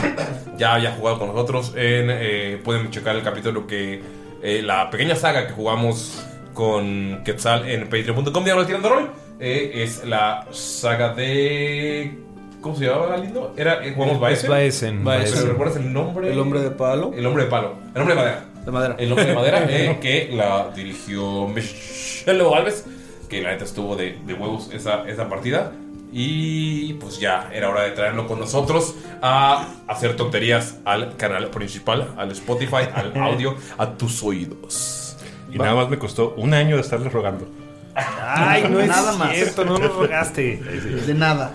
Ya 0.59 0.75
había 0.75 0.91
jugado 0.93 1.21
con 1.21 1.29
nosotros. 1.29 1.69
En, 1.77 2.09
eh, 2.11 2.61
pueden 2.63 2.91
checar 2.91 3.15
el 3.17 3.23
capítulo 3.23 3.67
que. 3.67 4.03
eh, 4.43 4.61
la 4.63 4.91
pequeña 4.91 5.15
saga 5.17 5.47
que 5.47 5.53
jugamos 5.55 6.23
con 6.53 7.23
Quetzal 7.25 7.69
en 7.71 7.85
patreon.com. 7.85 8.45
Diagonal 8.45 8.67
tirando 8.67 8.89
rol. 8.89 9.11
eh, 9.39 9.71
es 9.85 10.05
la 10.05 10.47
saga 10.51 11.15
de. 11.15 12.19
¿Cómo 12.61 12.76
se 12.76 12.85
llamaba, 12.87 13.17
lindo? 13.17 13.55
Era, 13.57 13.85
eh, 13.85 13.93
jugamos 13.95 14.17
Es 14.31 14.47
Baesen. 14.47 15.02
Baesen. 15.05 15.49
¿Recuerdas 15.49 15.76
el 15.76 15.93
nombre? 15.93 16.31
El 16.31 16.38
hombre 16.38 16.61
de 16.61 16.71
palo. 16.71 17.12
El 17.14 17.25
hombre 17.26 17.45
de 17.45 17.50
palo. 17.50 17.75
El 17.95 18.00
hombre 18.02 18.14
de 18.14 18.21
madera. 18.21 18.45
De 18.64 18.71
madera. 18.71 18.97
El 18.99 19.12
hombre 19.12 19.26
de 19.26 19.35
madera, 19.35 19.67
eh, 19.69 19.99
que 20.00 20.31
la 20.33 20.71
dirigió 20.75 21.49
Michelle 21.49 22.43
Alves, 22.55 22.85
que 23.29 23.40
la 23.40 23.52
neta 23.52 23.64
estuvo 23.64 23.97
de, 23.97 24.19
de 24.26 24.35
huevos 24.35 24.71
esa, 24.73 25.09
esa 25.09 25.29
partida. 25.29 25.73
Y 26.12 26.95
pues 26.95 27.19
ya 27.21 27.49
era 27.55 27.71
hora 27.71 27.83
de 27.83 27.93
traerlo 27.93 28.26
con 28.26 28.40
nosotros 28.40 28.97
a 29.23 29.69
hacer 29.87 30.17
tonterías 30.17 30.79
al 30.85 31.17
canal 31.17 31.49
principal, 31.50 32.09
al 32.17 32.33
Spotify, 32.33 32.88
al 32.93 33.17
audio, 33.23 33.55
a 33.79 33.93
tus 33.93 34.23
oídos. 34.23 35.17
Y 35.52 35.57
nada 35.59 35.75
más 35.75 35.88
me 35.88 35.99
costó 35.99 36.35
un 36.37 36.52
año 36.52 36.76
de 36.76 36.83
estarles 36.83 37.12
rogando. 37.12 37.49
Ay, 37.95 38.64
no 38.71 38.81
es 38.81 38.88
Nada 38.88 39.12
más. 39.17 39.35
cierto, 39.35 39.64
no 39.64 39.79
nos 39.79 39.95
rogaste. 39.95 40.57
De 40.57 41.14
nada. 41.14 41.52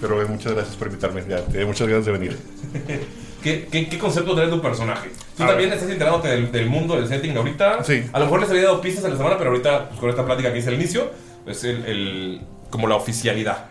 Pero 0.00 0.26
muchas 0.28 0.52
gracias 0.54 0.76
por 0.76 0.88
invitarme. 0.88 1.22
Ya, 1.28 1.42
tenía 1.44 1.66
muchas 1.66 1.86
ganas 1.88 2.06
de 2.06 2.12
venir. 2.12 2.36
¿Qué, 3.42 3.68
qué, 3.72 3.88
qué 3.88 3.98
concepto 3.98 4.34
trae 4.34 4.48
tu 4.48 4.60
personaje? 4.60 5.10
Tú 5.36 5.44
A 5.44 5.46
también 5.48 5.70
ver. 5.70 5.78
estás 5.78 5.90
enterándote 5.90 6.28
del, 6.28 6.52
del 6.52 6.68
mundo, 6.68 6.96
del 6.96 7.08
setting 7.08 7.36
ahorita. 7.36 7.82
Sí. 7.84 8.04
A 8.12 8.18
lo 8.18 8.26
mejor 8.26 8.40
les 8.40 8.50
había 8.50 8.64
dado 8.64 8.80
pistas 8.82 9.04
en 9.04 9.12
la 9.12 9.16
semana, 9.16 9.38
pero 9.38 9.50
ahorita, 9.50 9.88
pues, 9.88 10.00
con 10.00 10.10
esta 10.10 10.24
plática 10.26 10.52
que 10.52 10.58
hice 10.58 10.68
al 10.68 10.74
inicio, 10.74 11.10
es 11.46 11.64
el, 11.64 11.84
el- 11.86 12.40
como 12.68 12.86
la 12.86 12.96
oficialidad. 12.96 13.66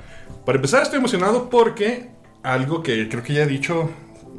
Para 0.45 0.55
empezar, 0.57 0.81
estoy 0.81 0.97
emocionado 0.99 1.49
porque 1.51 2.09
algo 2.41 2.81
que 2.81 3.07
creo 3.09 3.21
que 3.23 3.33
ya 3.33 3.43
he 3.43 3.47
dicho 3.47 3.91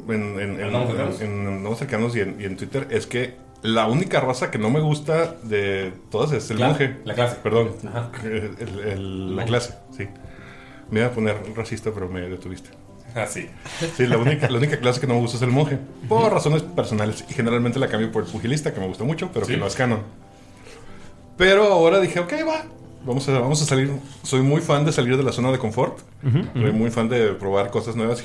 en, 0.09 0.37
en, 0.39 0.59
en, 0.59 0.63
¿Andamos 0.65 0.87
cercanos? 0.89 1.21
en- 1.21 1.31
en 1.41 1.47
Andamos 1.47 1.79
cercanos 1.79 2.15
y 2.15 2.19
en, 2.19 2.35
y 2.41 2.43
en 2.45 2.57
Twitter 2.57 2.87
es 2.89 3.07
que 3.07 3.35
la 3.61 3.87
única 3.87 4.19
raza 4.19 4.51
que 4.51 4.57
no 4.57 4.69
me 4.69 4.81
gusta 4.81 5.35
de 5.43 5.93
todas 6.09 6.33
es 6.33 6.51
el 6.51 6.57
Cla- 6.57 6.67
monje. 6.67 6.95
la 7.05 7.13
clase. 7.13 7.37
Perdón. 7.41 7.71
Ajá. 7.87 8.11
El- 8.23 8.55
el- 8.59 8.79
el- 8.85 9.35
la 9.37 9.45
clase, 9.45 9.75
sí. 9.97 10.07
Me 10.91 10.99
iba 10.99 11.07
a 11.09 11.11
poner 11.11 11.37
racista, 11.55 11.91
pero 11.93 12.07
me 12.07 12.21
detuviste. 12.21 12.69
Así. 13.15 13.49
Sí, 13.97 14.05
la 14.07 14.17
única, 14.17 14.49
la 14.49 14.57
única 14.57 14.77
clase 14.77 15.01
que 15.01 15.07
no 15.07 15.15
me 15.15 15.19
gusta 15.21 15.37
es 15.37 15.43
el 15.43 15.49
monje. 15.49 15.79
Por 16.07 16.31
razones 16.31 16.61
personales. 16.63 17.25
Y 17.29 17.33
generalmente 17.33 17.79
la 17.79 17.87
cambio 17.89 18.11
por 18.11 18.23
el 18.23 18.29
pugilista, 18.29 18.73
que 18.73 18.79
me 18.79 18.87
gusta 18.87 19.03
mucho, 19.03 19.29
pero 19.33 19.45
Sí. 19.45 19.53
que 19.53 19.57
no 19.57 19.67
es 19.67 19.75
canon. 19.75 20.01
Pero 21.37 21.63
ahora 21.71 21.99
dije, 21.99 22.19
ok, 22.19 22.33
va. 22.47 22.65
Vamos 23.03 23.27
a, 23.29 23.39
vamos 23.39 23.61
a 23.61 23.65
salir. 23.65 23.91
Soy 24.21 24.41
muy 24.41 24.61
fan 24.61 24.85
de 24.85 24.91
salir 24.91 25.17
de 25.17 25.23
la 25.23 25.31
zona 25.31 25.51
de 25.51 25.57
confort. 25.57 25.99
Ujú, 26.23 26.43
Soy 26.53 26.69
ujú. 26.69 26.73
muy 26.77 26.91
fan 26.91 27.09
de 27.09 27.29
probar 27.33 27.71
cosas 27.71 27.95
nuevas. 27.95 28.23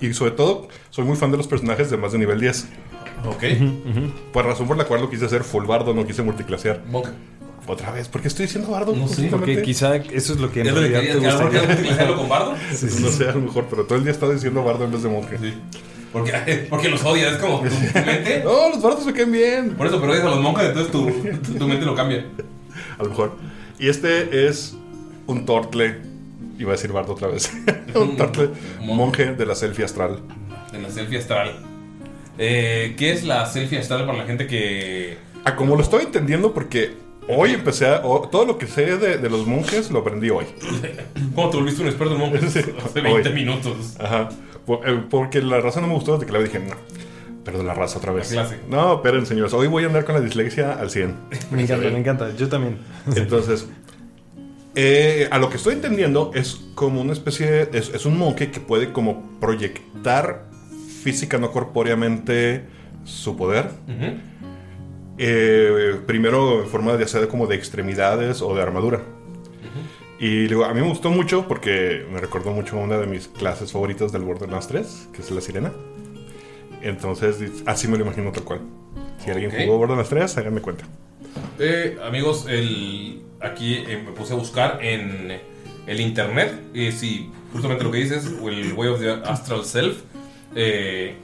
Y 0.00 0.12
sobre 0.12 0.32
todo, 0.32 0.68
soy 0.90 1.04
muy 1.04 1.16
fan 1.16 1.30
de 1.30 1.38
los 1.38 1.48
personajes 1.48 1.90
de 1.90 1.96
más 1.96 2.12
de 2.12 2.18
nivel 2.18 2.38
10. 2.38 2.66
Ok. 3.26 3.42
Por 4.32 4.44
razón 4.44 4.68
por 4.68 4.76
la 4.76 4.84
cual 4.84 5.00
lo 5.00 5.08
quise 5.10 5.24
hacer 5.24 5.42
full 5.44 5.64
bardo, 5.64 5.94
no 5.94 6.06
quise 6.06 6.22
multiclasear. 6.22 6.82
Monje. 6.88 7.10
Otra 7.68 7.92
vez, 7.92 8.08
¿por 8.08 8.22
qué 8.22 8.28
estoy 8.28 8.46
diciendo 8.46 8.70
bardo? 8.70 8.96
No 8.96 9.06
sé, 9.06 9.28
porque 9.30 9.60
quizá 9.62 9.96
eso 9.96 10.32
es 10.32 10.40
lo 10.40 10.50
que 10.50 10.62
en 10.62 10.68
¿Es 10.68 10.72
lo 10.74 10.80
que 10.80 10.88
realidad 10.88 11.14
te 11.14 11.20
que 11.20 11.26
a 11.26 11.32
mejor 11.32 11.66
gustaría. 11.66 12.16
con 12.16 12.28
bardo? 12.28 12.54
Sí, 12.74 12.88
sí, 12.88 13.02
no 13.02 13.10
sé, 13.10 13.28
a 13.28 13.32
lo 13.32 13.40
mejor, 13.40 13.66
pero 13.68 13.84
todo 13.84 13.98
el 13.98 14.04
día 14.04 14.10
he 14.10 14.14
estado 14.14 14.32
diciendo 14.32 14.64
bardo 14.64 14.84
en 14.86 14.92
vez 14.92 15.02
de 15.02 15.08
monje. 15.10 15.38
Sí. 15.38 15.54
Porque, 16.12 16.66
porque 16.70 16.88
los 16.88 17.04
odias, 17.04 17.32
es 17.34 17.38
como 17.38 17.60
tu, 17.60 17.68
tu 17.68 18.06
mente. 18.06 18.40
No, 18.44 18.70
los 18.70 18.82
bardos 18.82 19.04
me 19.04 19.12
quedan 19.12 19.32
bien. 19.32 19.70
Por 19.76 19.86
eso, 19.86 20.00
pero 20.00 20.12
odias 20.12 20.24
a 20.24 20.30
los 20.30 20.40
monjes, 20.40 20.66
entonces 20.66 20.90
tu, 20.90 21.10
tu, 21.52 21.58
tu 21.58 21.68
mente 21.68 21.84
lo 21.84 21.94
cambia. 21.94 22.24
A 22.98 23.02
lo 23.02 23.10
mejor. 23.10 23.36
Y 23.78 23.88
este 23.88 24.48
es 24.48 24.74
un 25.26 25.44
tortle. 25.44 25.96
Iba 26.58 26.70
a 26.70 26.76
decir 26.76 26.90
bardo 26.90 27.12
otra 27.12 27.28
vez. 27.28 27.52
un 27.94 28.16
tortle 28.16 28.48
monje 28.80 29.34
de 29.34 29.46
la 29.46 29.54
selfie 29.54 29.84
astral. 29.84 30.20
De 30.72 30.80
la 30.80 30.90
selfie 30.90 31.18
astral. 31.18 31.64
Eh, 32.38 32.94
¿Qué 32.96 33.12
es 33.12 33.24
la 33.24 33.44
selfie 33.46 33.78
astral 33.78 34.06
para 34.06 34.16
la 34.18 34.24
gente 34.24 34.46
que. 34.46 35.18
Ah, 35.44 35.54
como 35.54 35.76
lo 35.76 35.82
estoy 35.82 36.04
entendiendo, 36.04 36.52
porque 36.54 36.94
hoy 37.28 37.52
empecé 37.52 37.86
a. 37.86 38.00
o- 38.04 38.28
todo 38.28 38.44
lo 38.46 38.58
que 38.58 38.66
sé 38.66 38.96
de, 38.96 39.18
de 39.18 39.30
los 39.30 39.46
monjes 39.46 39.90
lo 39.90 40.00
aprendí 40.00 40.30
hoy. 40.30 40.44
¿Cómo 41.34 41.50
te 41.50 41.56
volviste 41.56 41.82
un 41.82 41.88
experto 41.88 42.14
en 42.14 42.20
monjes? 42.20 42.52
Sí, 42.52 42.60
Hace 42.84 43.00
20 43.00 43.28
hoy. 43.28 43.34
minutos. 43.34 43.96
Por- 44.66 44.88
eh, 44.88 45.02
Porque 45.08 45.40
la 45.42 45.60
raza 45.60 45.80
no 45.80 45.86
me 45.86 45.94
gustó 45.94 46.14
desde 46.14 46.26
que 46.26 46.32
la 46.32 46.38
vi, 46.38 46.44
dije, 46.46 46.58
no. 46.60 46.74
Perdón 47.44 47.66
la 47.66 47.74
raza 47.74 47.98
otra 47.98 48.12
vez. 48.12 48.30
La 48.32 48.42
clase. 48.42 48.60
No, 48.68 48.94
esperen, 48.96 49.24
señores. 49.24 49.52
Hoy 49.54 49.68
voy 49.68 49.84
a 49.84 49.86
andar 49.86 50.04
con 50.04 50.14
la 50.14 50.20
dislexia 50.20 50.72
al 50.74 50.90
100. 50.90 51.14
Me 51.50 51.62
encanta, 51.62 51.88
me 51.90 51.98
encanta. 51.98 52.36
Yo 52.36 52.48
también. 52.48 52.76
Entonces, 53.16 53.66
eh, 54.74 55.28
a 55.30 55.38
lo 55.38 55.48
que 55.50 55.56
estoy 55.56 55.74
entendiendo 55.74 56.30
es 56.34 56.60
como 56.74 57.00
una 57.00 57.12
especie, 57.12 57.68
es, 57.72 57.88
es 57.94 58.04
un 58.06 58.18
monje 58.18 58.50
que 58.50 58.60
puede 58.60 58.92
como 58.92 59.38
proyectar 59.40 60.44
física 61.02 61.38
no 61.38 61.50
corpóreamente 61.50 62.64
su 63.04 63.34
poder. 63.36 63.70
Ujú. 63.88 64.37
Eh, 65.18 65.96
primero 66.06 66.62
en 66.62 66.68
forma 66.68 66.96
de 66.96 67.28
como 67.28 67.46
de 67.46 67.56
extremidades 67.56 68.40
o 68.40 68.54
de 68.54 68.62
armadura. 68.62 69.02
Y 70.20 70.48
digo, 70.48 70.64
a 70.64 70.74
mí 70.74 70.80
me 70.80 70.88
gustó 70.88 71.10
mucho 71.10 71.46
porque 71.46 72.04
me 72.10 72.20
recordó 72.20 72.50
mucho 72.50 72.76
una 72.76 72.98
de 72.98 73.06
mis 73.06 73.28
clases 73.28 73.70
favoritas 73.70 74.10
del 74.10 74.22
Borderlands 74.22 74.66
3, 74.66 75.08
que 75.12 75.22
es 75.22 75.30
la 75.30 75.40
sirena. 75.40 75.72
Entonces, 76.82 77.36
así 77.66 77.86
me 77.86 77.96
lo 77.98 78.04
imagino 78.04 78.32
tal 78.32 78.42
cual. 78.44 78.60
Si 79.18 79.30
alguien 79.30 79.50
Ok. 79.50 79.58
jugó 79.64 79.78
Borderlands 79.78 80.10
3, 80.10 80.38
háganme 80.38 80.60
cuenta. 80.60 80.84
Eh, 81.58 81.98
amigos, 82.02 82.46
el, 82.48 83.22
aquí 83.40 83.74
eh, 83.76 84.02
me 84.04 84.12
puse 84.12 84.32
a 84.32 84.36
buscar 84.36 84.78
en 84.82 85.38
el 85.86 86.00
internet. 86.00 86.52
Si 86.92 87.30
justamente 87.52 87.84
lo 87.84 87.90
que 87.92 87.98
dices, 87.98 88.26
el 88.26 88.72
Way 88.72 88.88
of 88.88 89.00
the 89.00 89.10
Astral 89.10 89.64
Self 89.64 89.98
eh, 90.56 91.14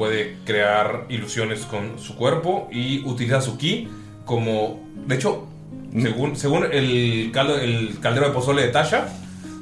puede 0.00 0.36
crear 0.46 1.04
ilusiones 1.10 1.66
con 1.66 1.98
su 1.98 2.16
cuerpo 2.16 2.68
y 2.72 3.00
utiliza 3.04 3.42
su 3.42 3.58
ki 3.58 3.86
como. 4.24 4.80
De 5.06 5.16
hecho, 5.16 5.46
según, 5.92 6.36
según 6.36 6.64
el, 6.72 7.30
caldo, 7.34 7.58
el 7.58 7.98
caldero 8.00 8.28
de 8.28 8.32
pozole 8.32 8.62
de 8.62 8.68
Tasha, 8.68 9.08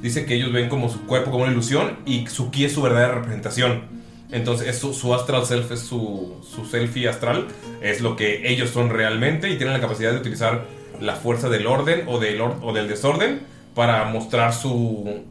dice 0.00 0.26
que 0.26 0.34
ellos 0.36 0.52
ven 0.52 0.68
como 0.68 0.88
su 0.88 1.06
cuerpo 1.06 1.32
como 1.32 1.42
una 1.42 1.52
ilusión 1.52 1.96
y 2.06 2.28
su 2.28 2.52
ki 2.52 2.66
es 2.66 2.72
su 2.72 2.82
verdadera 2.82 3.14
representación. 3.16 3.82
Entonces, 4.30 4.68
es 4.68 4.78
su, 4.78 4.94
su 4.94 5.12
astral 5.12 5.44
self 5.44 5.72
es 5.72 5.80
su, 5.80 6.36
su 6.48 6.64
selfie 6.66 7.08
astral, 7.08 7.48
es 7.82 8.00
lo 8.00 8.14
que 8.14 8.48
ellos 8.48 8.70
son 8.70 8.90
realmente 8.90 9.50
y 9.50 9.56
tienen 9.56 9.72
la 9.74 9.80
capacidad 9.80 10.12
de 10.12 10.18
utilizar 10.18 10.66
la 11.00 11.16
fuerza 11.16 11.48
del 11.48 11.66
orden 11.66 12.04
o 12.06 12.20
del, 12.20 12.40
or- 12.40 12.58
o 12.62 12.72
del 12.72 12.86
desorden 12.86 13.40
para 13.74 14.04
mostrar 14.04 14.54
su, 14.54 15.24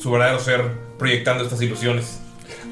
su 0.00 0.10
verdadero 0.10 0.40
ser 0.40 0.62
proyectando 0.98 1.44
estas 1.44 1.62
ilusiones. 1.62 2.20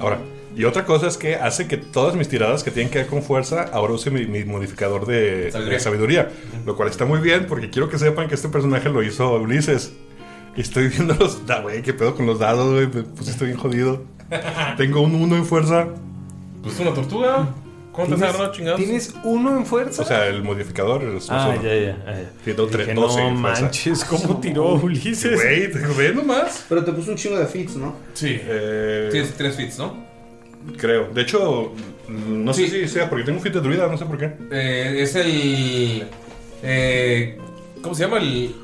Ahora, 0.01 0.18
y 0.57 0.65
otra 0.65 0.85
cosa 0.85 1.07
es 1.07 1.17
que 1.17 1.37
hace 1.37 1.67
que 1.69 1.77
todas 1.77 2.15
mis 2.17 2.29
tiradas 2.29 2.63
que 2.65 2.71
tienen 2.71 2.91
que 2.91 2.99
ver 2.99 3.07
con 3.07 3.23
fuerza, 3.23 3.71
ahora 3.73 3.93
use 3.95 4.11
mi, 4.11 4.27
mi 4.27 4.45
modificador 4.45 5.07
de 5.07 5.51
Sabiduría. 5.53 5.79
de 5.79 5.81
sabiduría. 5.85 6.29
Lo 6.67 6.77
cual 6.77 6.89
está 6.89 7.05
muy 7.05 7.21
bien 7.21 7.47
porque 7.49 7.71
quiero 7.71 7.89
que 7.89 7.99
sepan 7.99 8.29
que 8.29 8.35
este 8.35 8.49
personaje 8.49 8.89
lo 8.89 9.03
hizo 9.03 9.33
Ulises. 9.35 9.93
Y 10.57 10.63
estoy 10.63 10.89
viendo 10.89 11.15
los... 11.15 11.47
Da, 11.47 11.61
güey, 11.61 11.81
qué 11.83 11.95
pedo 11.95 12.15
con 12.17 12.27
los 12.27 12.39
dados, 12.41 12.73
güey. 12.73 12.87
Me 12.89 13.03
pusiste 13.09 13.45
bien 13.45 13.57
jodido. 13.57 14.03
Tengo 14.77 15.01
un 15.01 15.15
1 15.15 15.37
en 15.37 15.47
fuerza. 15.47 15.87
Pues 16.63 16.75
es 16.75 16.81
una 16.81 16.93
tortuga. 16.93 17.49
¿Cómo 17.93 18.07
te 18.07 18.15
has 18.15 18.19
¿Tienes, 18.21 18.35
agarrado 18.35 18.53
chingados? 18.53 18.81
¿Tienes 18.81 19.15
uno 19.25 19.57
en 19.57 19.67
fuerza? 19.67 20.03
O 20.03 20.05
sea, 20.05 20.27
el 20.27 20.43
modificador 20.43 21.03
es 21.05 21.29
Ah, 21.31 21.51
uno. 21.53 21.63
ya, 21.63 21.75
ya, 21.75 22.05
ah, 22.07 22.13
ya. 22.23 22.31
Tengo 22.45 22.67
Dije, 22.67 22.85
tre- 22.93 22.95
12 22.95 23.21
no 23.21 23.29
en 23.29 23.39
fuerza. 23.41 23.63
manches, 23.63 24.05
¿cómo 24.05 24.41
tiró 24.41 24.75
Ulises? 24.75 25.35
Güey, 25.35 25.71
te 25.73 25.79
ve 25.79 26.13
nomás. 26.15 26.65
Pero 26.69 26.85
te 26.85 26.93
puso 26.93 27.11
un 27.13 27.17
chingo 27.17 27.39
de 27.39 27.47
fits, 27.47 27.77
¿no? 27.77 27.95
Sí. 28.15 28.39
Eh, 28.41 29.09
Tienes 29.11 29.33
tres 29.35 29.57
fits, 29.57 29.79
¿no? 29.79 30.10
Creo. 30.77 31.09
De 31.12 31.23
hecho, 31.23 31.73
no 32.09 32.53
sé 32.55 32.68
si 32.68 32.88
sea 32.88 33.09
porque 33.09 33.25
tengo 33.25 33.38
un 33.38 33.42
fit 33.44 33.53
de 33.55 33.61
druida, 33.61 33.87
no 33.88 33.96
sé 33.99 34.05
por 34.07 34.18
qué. 34.18 34.33
Eh, 34.51 34.99
es 35.03 35.14
el. 35.14 36.05
eh, 36.62 37.38
¿Cómo 37.83 37.94
se 37.94 38.05
llama? 38.05 38.18
El. 38.18 38.55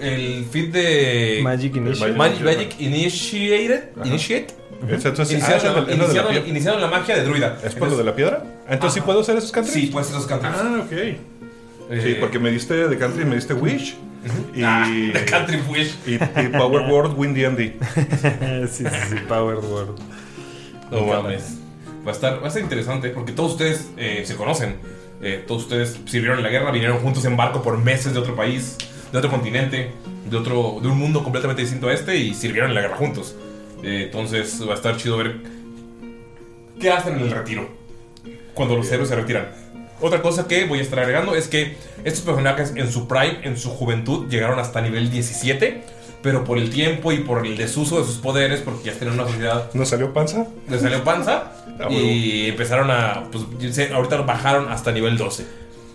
El 0.00 0.44
feed 0.50 0.72
de. 0.72 1.40
Magic 1.42 1.76
Initiate. 1.76 2.12
Magic, 2.14 2.40
Magic 2.42 2.80
Initiated. 2.80 3.82
Initiate. 4.04 4.46
Entonces, 4.88 5.30
ah, 5.30 5.32
Iniciaron, 5.34 5.56
es 5.58 5.64
lo 5.64 5.72
la, 5.80 5.86
de- 5.86 5.94
iniciaron- 5.94 6.30
piedra. 6.32 6.48
iniciaron 6.48 6.80
la 6.80 6.88
magia 6.88 7.14
de 7.16 7.22
druida. 7.24 7.58
¿Es 7.62 7.74
por 7.76 7.88
lo 7.88 7.96
de 7.96 8.02
la 8.02 8.16
piedra? 8.16 8.42
Ah, 8.66 8.74
Entonces, 8.74 8.94
¿sí 8.94 9.00
puedo 9.00 9.20
hacer 9.20 9.36
esos 9.36 9.52
cantrips? 9.52 9.78
Sí, 9.80 9.86
puedes 9.92 10.08
hacer 10.08 10.20
los 10.20 10.26
cantrips. 10.28 10.56
Ah, 10.60 10.82
ok. 10.84 10.92
Eh, 10.92 12.00
Sí, 12.02 12.16
porque 12.18 12.38
me 12.40 12.50
diste 12.50 12.74
de 12.88 12.98
country, 12.98 13.24
me 13.24 13.36
diste 13.36 13.54
Wish. 13.54 13.94
Y, 14.56 14.62
Ah, 14.64 14.88
de 15.14 15.24
Country 15.24 15.60
Wish. 15.70 15.94
y, 16.06 16.14
y 16.14 16.48
Power 16.48 16.90
Word 16.90 17.12
Win 17.16 17.32
D&D. 17.34 17.76
sí, 18.68 18.84
sí, 18.84 18.90
sí, 19.10 19.16
Power 19.28 19.58
Word. 19.58 20.00
No 20.92 21.06
mames. 21.06 21.58
Va 22.06 22.10
a 22.10 22.14
estar, 22.14 22.40
va 22.40 22.44
a 22.44 22.48
estar 22.48 22.62
interesante 22.62 23.10
porque 23.10 23.32
todos 23.32 23.52
ustedes 23.52 23.90
eh, 23.96 24.22
se 24.26 24.36
conocen. 24.36 24.76
Eh, 25.22 25.44
todos 25.46 25.62
ustedes 25.62 26.00
sirvieron 26.06 26.38
en 26.38 26.44
la 26.44 26.50
guerra, 26.50 26.70
vinieron 26.72 26.98
juntos 26.98 27.24
en 27.24 27.36
barco 27.36 27.62
por 27.62 27.78
meses 27.78 28.12
de 28.12 28.18
otro 28.18 28.34
país, 28.34 28.76
de 29.12 29.18
otro 29.18 29.30
continente, 29.30 29.92
de 30.28 30.36
otro, 30.36 30.78
de 30.82 30.88
un 30.88 30.98
mundo 30.98 31.22
completamente 31.22 31.62
distinto 31.62 31.88
a 31.88 31.92
este 31.92 32.16
y 32.16 32.34
sirvieron 32.34 32.70
en 32.70 32.74
la 32.74 32.82
guerra 32.82 32.96
juntos. 32.96 33.36
Eh, 33.82 34.04
entonces 34.06 34.60
va 34.66 34.72
a 34.72 34.76
estar 34.76 34.96
chido 34.96 35.16
ver 35.16 35.36
qué 36.80 36.90
hacen 36.90 37.14
en 37.14 37.20
el 37.20 37.30
retiro 37.30 37.68
cuando 38.54 38.76
los 38.76 38.90
héroes 38.90 39.08
se 39.08 39.16
retiran. 39.16 39.48
Otra 40.00 40.20
cosa 40.20 40.48
que 40.48 40.64
voy 40.64 40.80
a 40.80 40.82
estar 40.82 40.98
agregando 40.98 41.36
es 41.36 41.46
que 41.46 41.76
estos 42.02 42.22
personajes 42.22 42.72
en 42.74 42.90
su 42.90 43.06
prime, 43.06 43.38
en 43.44 43.56
su 43.56 43.70
juventud, 43.70 44.28
llegaron 44.28 44.58
hasta 44.58 44.80
nivel 44.80 45.10
17, 45.10 45.84
pero 46.22 46.44
por 46.44 46.58
el 46.58 46.70
tiempo 46.70 47.12
y 47.12 47.18
por 47.18 47.46
el 47.46 47.56
desuso 47.56 47.98
de 48.00 48.06
sus 48.06 48.16
poderes, 48.16 48.60
porque 48.60 48.84
ya 48.84 48.92
tienen 48.92 49.18
una 49.18 49.26
sociedad 49.28 49.70
¿No 49.74 49.84
salió 49.84 50.12
panza? 50.12 50.46
le 50.68 50.78
salió 50.78 51.02
panza 51.04 51.52
Ah, 51.80 51.90
y 51.90 52.48
empezaron 52.50 52.90
a. 52.90 53.24
Pues 53.32 53.44
yo 53.58 53.72
sé, 53.72 53.92
ahorita 53.92 54.18
bajaron 54.22 54.70
hasta 54.70 54.92
nivel 54.92 55.16
12. 55.16 55.44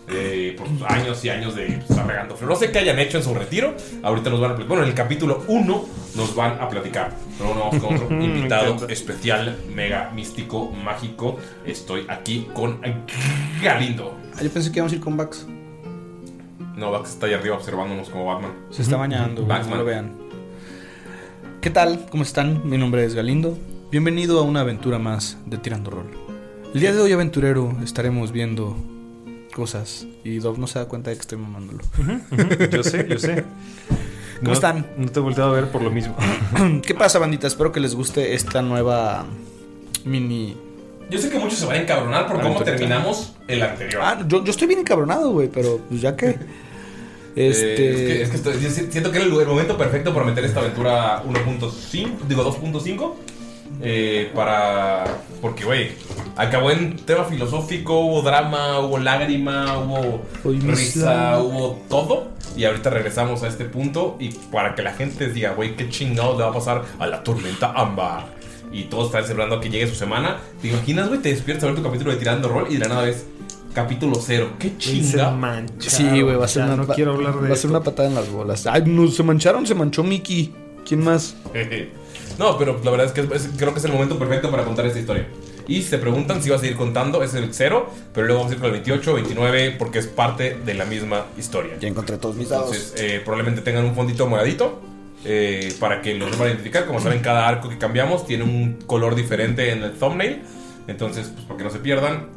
eh, 0.10 0.56
por 0.58 0.68
años 0.92 1.24
y 1.24 1.30
años 1.30 1.56
de 1.56 1.66
pues, 1.68 1.90
estar 1.92 2.08
regando. 2.08 2.36
No 2.42 2.56
sé 2.56 2.72
qué 2.72 2.80
hayan 2.80 2.98
hecho 3.00 3.18
en 3.18 3.24
su 3.24 3.34
retiro. 3.34 3.76
Ahorita 4.04 4.30
nos 4.30 4.40
van 4.42 4.52
a 4.52 4.56
platicar. 4.56 4.68
Bueno, 4.70 4.84
en 4.84 4.90
el 4.90 4.96
capítulo 4.96 5.44
1 5.48 5.86
nos 6.16 6.36
van 6.36 6.60
a 6.60 6.68
platicar. 6.68 7.12
Pero 7.38 7.50
vamos 7.54 7.82
con 7.84 7.96
otro 7.96 8.10
Me 8.16 8.26
invitado 8.26 8.74
encanta. 8.74 8.92
especial, 8.94 9.56
mega 9.74 10.10
místico, 10.16 10.72
mágico. 10.72 11.38
Estoy 11.66 12.06
aquí 12.10 12.48
con 12.54 12.82
Galindo. 13.62 14.18
Ah, 14.36 14.42
yo 14.44 14.50
pensé 14.50 14.72
que 14.72 14.80
íbamos 14.80 14.94
a 14.94 14.96
ir 14.96 15.02
con 15.02 15.16
Bax. 15.16 15.46
No, 16.78 16.92
Dax 16.92 17.10
está 17.12 17.26
ahí 17.26 17.34
arriba 17.34 17.56
observándonos 17.56 18.10
como 18.10 18.26
Batman. 18.26 18.52
Se 18.70 18.82
está 18.84 18.98
bañando, 18.98 19.42
güey, 19.44 19.48
Baxman. 19.58 19.70
no 19.72 19.78
lo 19.78 19.86
vean. 19.86 20.12
¿Qué 21.62 21.70
tal? 21.72 22.06
¿Cómo 22.12 22.24
están? 22.24 22.70
Mi 22.70 22.78
nombre 22.78 23.04
es 23.04 23.16
Galindo. 23.16 23.58
Bienvenido 23.92 24.40
a 24.40 24.44
una 24.44 24.62
aventura 24.62 25.00
más 25.00 25.38
de 25.46 25.58
Tirando 25.58 25.90
Rol. 25.90 26.06
El 26.74 26.80
día 26.80 26.94
de 26.94 27.02
hoy, 27.02 27.12
aventurero, 27.12 27.76
estaremos 27.84 28.32
viendo 28.32 28.76
cosas 29.56 30.06
y 30.24 30.38
Dov 30.38 30.60
no 30.60 30.68
se 30.68 30.78
da 30.78 30.86
cuenta 30.86 31.10
de 31.10 31.16
que 31.16 31.22
estoy 31.22 31.40
mamándolo. 31.40 31.80
Yo 32.72 32.84
sé, 32.84 33.08
yo 33.10 33.18
sé. 33.18 33.44
¿Cómo 34.40 34.50
No- 34.50 34.54
están? 34.54 34.86
No 34.98 35.08
te 35.10 35.20
he 35.20 35.24
volteado 35.24 35.50
a 35.50 35.54
ver 35.54 35.72
por 35.72 35.82
lo 35.82 35.90
mismo. 35.90 36.16
¿Qué 36.86 36.94
pasa, 36.94 37.18
bandita? 37.18 37.48
Espero 37.48 37.72
que 37.72 37.80
les 37.80 37.96
guste 37.96 38.36
esta 38.36 38.62
nueva 38.62 39.26
mini... 40.06 40.56
Yo 41.10 41.18
sé 41.18 41.30
que 41.30 41.40
muchos 41.40 41.58
se 41.58 41.66
van 41.66 41.78
a 41.78 41.82
encabronar 41.82 42.28
por 42.28 42.36
cómo 42.36 42.56
Aventurita. 42.58 42.78
terminamos 42.78 43.34
el 43.48 43.64
anterior. 43.64 44.02
Ah, 44.04 44.24
yo, 44.28 44.44
yo 44.44 44.52
estoy 44.52 44.68
bien 44.68 44.82
encabronado, 44.82 45.32
güey, 45.32 45.48
pero 45.48 45.80
pues 45.90 46.02
ya 46.02 46.16
que... 46.16 46.38
Este... 47.38 47.76
Eh, 47.76 47.92
es 47.92 47.96
que, 47.98 48.22
es 48.24 48.30
que 48.30 48.36
estoy- 48.38 48.62
yo 48.62 48.70
si- 48.70 48.92
siento 48.92 49.12
que 49.12 49.18
era 49.20 49.26
el, 49.28 49.34
el 49.40 49.48
momento 49.48 49.78
perfecto 49.78 50.14
para 50.14 50.26
meter 50.26 50.44
esta 50.46 50.60
aventura 50.62 51.24
1.5, 51.24 52.10
digo 52.28 52.44
2.5. 52.44 53.14
eh, 53.82 54.32
para. 54.34 55.06
Porque, 55.42 55.64
güey, 55.66 55.92
acabó 56.36 56.72
en 56.72 56.96
tema 56.98 57.24
filosófico, 57.26 58.00
hubo 58.00 58.22
drama, 58.24 58.80
hubo 58.80 58.98
lágrima, 58.98 59.78
hubo 59.78 60.22
Hoy 60.44 60.60
risa, 60.60 61.40
hubo 61.42 61.80
todo. 61.90 62.30
Y 62.56 62.64
ahorita 62.66 62.90
regresamos 62.90 63.44
a 63.44 63.48
este 63.50 63.66
punto. 63.66 64.16
Y 64.20 64.30
para 64.52 64.74
que 64.74 64.82
la 64.82 64.94
gente 64.94 65.30
diga, 65.30 65.52
güey, 65.52 65.76
qué 65.76 65.90
chingados 65.90 66.38
le 66.38 66.44
va 66.44 66.50
a 66.50 66.54
pasar 66.54 66.84
a 66.98 67.06
la 67.08 67.24
tormenta 67.24 67.72
ámbar. 67.76 68.36
y 68.72 68.86
todos 68.86 69.06
están 69.08 69.24
celebrando 69.24 69.60
que 69.62 69.70
llegue 69.70 69.88
su 69.88 69.96
semana. 69.96 70.38
¿Te 70.62 70.70
imaginas, 70.70 71.08
güey? 71.08 71.22
Te 71.22 71.30
despiertas 71.30 71.66
a 71.66 71.68
ver 71.68 71.76
tu 71.76 71.84
capítulo 71.84 72.12
de 72.12 72.18
Tirando 72.18 72.50
Rol 72.50 72.66
y 72.70 72.74
de 72.74 72.80
la 72.80 72.88
nada 72.88 73.04
ves 73.04 73.26
capítulo 73.82 74.18
cero. 74.20 74.54
¡Qué 74.58 74.76
chinga! 74.78 75.66
Sí, 75.80 76.22
güey, 76.22 76.36
va 76.36 76.46
a 76.46 76.48
ser 76.48 76.64
Ya 76.66 76.74
una 76.74 76.84
no 76.84 76.94
quiero 76.94 77.14
hablar 77.14 77.40
de 77.40 77.48
Va 77.50 77.54
a 77.54 77.58
ser 77.58 77.70
una 77.70 77.82
patada 77.84 78.10
en 78.10 78.16
las 78.16 78.28
bolas. 78.30 78.66
Ay, 78.66 78.84
no, 78.88 79.08
se 79.08 79.22
mancharon, 79.22 79.68
se 79.68 79.76
manchó 79.76 80.04
Mickey. 80.04 80.52
¿Quién 80.86 81.04
más? 81.04 81.36
No, 82.40 82.56
pero 82.58 82.80
la 82.84 82.92
verdad 82.92 83.08
es 83.08 83.12
que 83.14 83.22
es- 83.22 83.46
es- 83.46 83.50
creo 83.58 83.74
que 83.74 83.80
es 83.80 83.86
el 83.86 83.92
momento 83.92 84.18
perfecto 84.20 84.50
para 84.52 84.64
contar 84.64 84.86
esta 84.86 85.00
historia. 85.00 85.28
Y 85.68 85.82
si 85.82 85.90
se 85.90 85.98
preguntan 85.98 86.42
si 86.42 86.50
va 86.52 86.56
a 86.56 86.60
seguir 86.60 86.76
contando, 86.78 87.22
es 87.24 87.34
el 87.34 87.52
0, 87.54 87.90
pero 88.14 88.26
luego 88.28 88.42
vamos 88.42 88.52
a 88.52 88.56
ir 88.56 88.60
con 88.62 88.68
el 88.68 88.74
28, 88.74 89.14
29, 89.16 89.76
porque 89.78 90.00
es 90.00 90.08
parte 90.08 90.56
de 90.64 90.74
la 90.76 90.86
misma 90.86 91.26
historia. 91.38 91.74
Ya 91.80 91.88
encontré 91.88 92.18
todos 92.18 92.36
mis 92.36 92.50
dados. 92.50 92.72
Entonces, 92.76 92.94
eh, 93.02 93.22
probablemente 93.26 93.62
tengan 93.62 93.86
un 93.86 93.96
fondito 93.96 94.28
moradito 94.28 94.80
eh, 95.26 95.74
para 95.80 96.02
que 96.02 96.14
los 96.14 96.30
sepan 96.32 96.48
identificar. 96.50 96.86
Como 96.86 97.00
saben, 97.02 97.20
cada 97.20 97.48
arco 97.48 97.70
que 97.70 97.78
cambiamos 97.80 98.26
tiene 98.28 98.44
un 98.44 98.78
color 98.86 99.16
diferente 99.16 99.72
en 99.72 99.82
el 99.84 99.94
thumbnail. 99.94 100.42
Entonces, 100.88 101.30
pues 101.34 101.46
para 101.46 101.58
que 101.58 101.64
no 101.66 101.70
se 101.72 101.80
pierdan, 101.80 102.28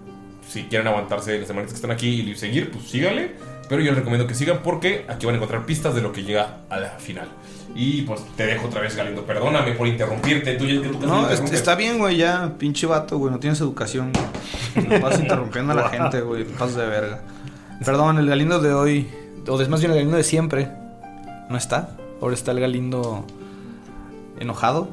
si 0.50 0.64
quieren 0.64 0.88
aguantarse 0.88 1.38
las 1.38 1.46
semanas 1.46 1.70
que 1.70 1.76
están 1.76 1.90
aquí 1.92 2.08
y 2.28 2.34
seguir, 2.36 2.70
pues 2.70 2.84
síganle. 2.90 3.32
Pero 3.68 3.82
yo 3.82 3.90
les 3.92 3.98
recomiendo 3.98 4.26
que 4.26 4.34
sigan 4.34 4.58
porque 4.64 5.04
aquí 5.08 5.26
van 5.26 5.36
a 5.36 5.38
encontrar 5.38 5.64
pistas 5.64 5.94
de 5.94 6.00
lo 6.02 6.12
que 6.12 6.24
llega 6.24 6.56
a 6.68 6.78
la 6.78 6.88
final. 6.90 7.28
Y 7.76 8.02
pues 8.02 8.20
te 8.36 8.44
dejo 8.46 8.66
otra 8.66 8.80
vez, 8.80 8.96
Galindo. 8.96 9.24
Perdóname 9.24 9.72
por 9.74 9.86
interrumpirte. 9.86 10.54
Tú, 10.54 10.66
ya- 10.66 10.82
tú 10.82 11.06
No, 11.06 11.30
es- 11.30 11.40
está 11.52 11.76
bien, 11.76 11.98
güey, 11.98 12.16
ya. 12.16 12.52
Pinche 12.58 12.86
vato, 12.88 13.16
güey. 13.18 13.32
No 13.32 13.38
tienes 13.38 13.60
educación. 13.60 14.10
güey. 14.74 15.00
Vas 15.00 15.20
interrumpiendo 15.20 15.72
a 15.72 15.76
la 15.76 15.88
gente, 15.90 16.20
güey. 16.22 16.42
Pasas 16.44 16.74
de 16.76 16.86
verga. 16.86 17.20
Perdón, 17.84 18.18
el 18.18 18.26
Galindo 18.26 18.58
de 18.58 18.72
hoy, 18.74 19.08
o 19.46 19.56
de- 19.56 19.68
más 19.68 19.78
bien 19.80 19.92
el 19.92 19.98
Galindo 19.98 20.16
de 20.16 20.24
siempre, 20.24 20.68
no 21.48 21.56
está. 21.56 21.90
Ahora 22.20 22.34
está 22.34 22.50
el 22.50 22.58
Galindo 22.58 23.24
enojado. 24.40 24.88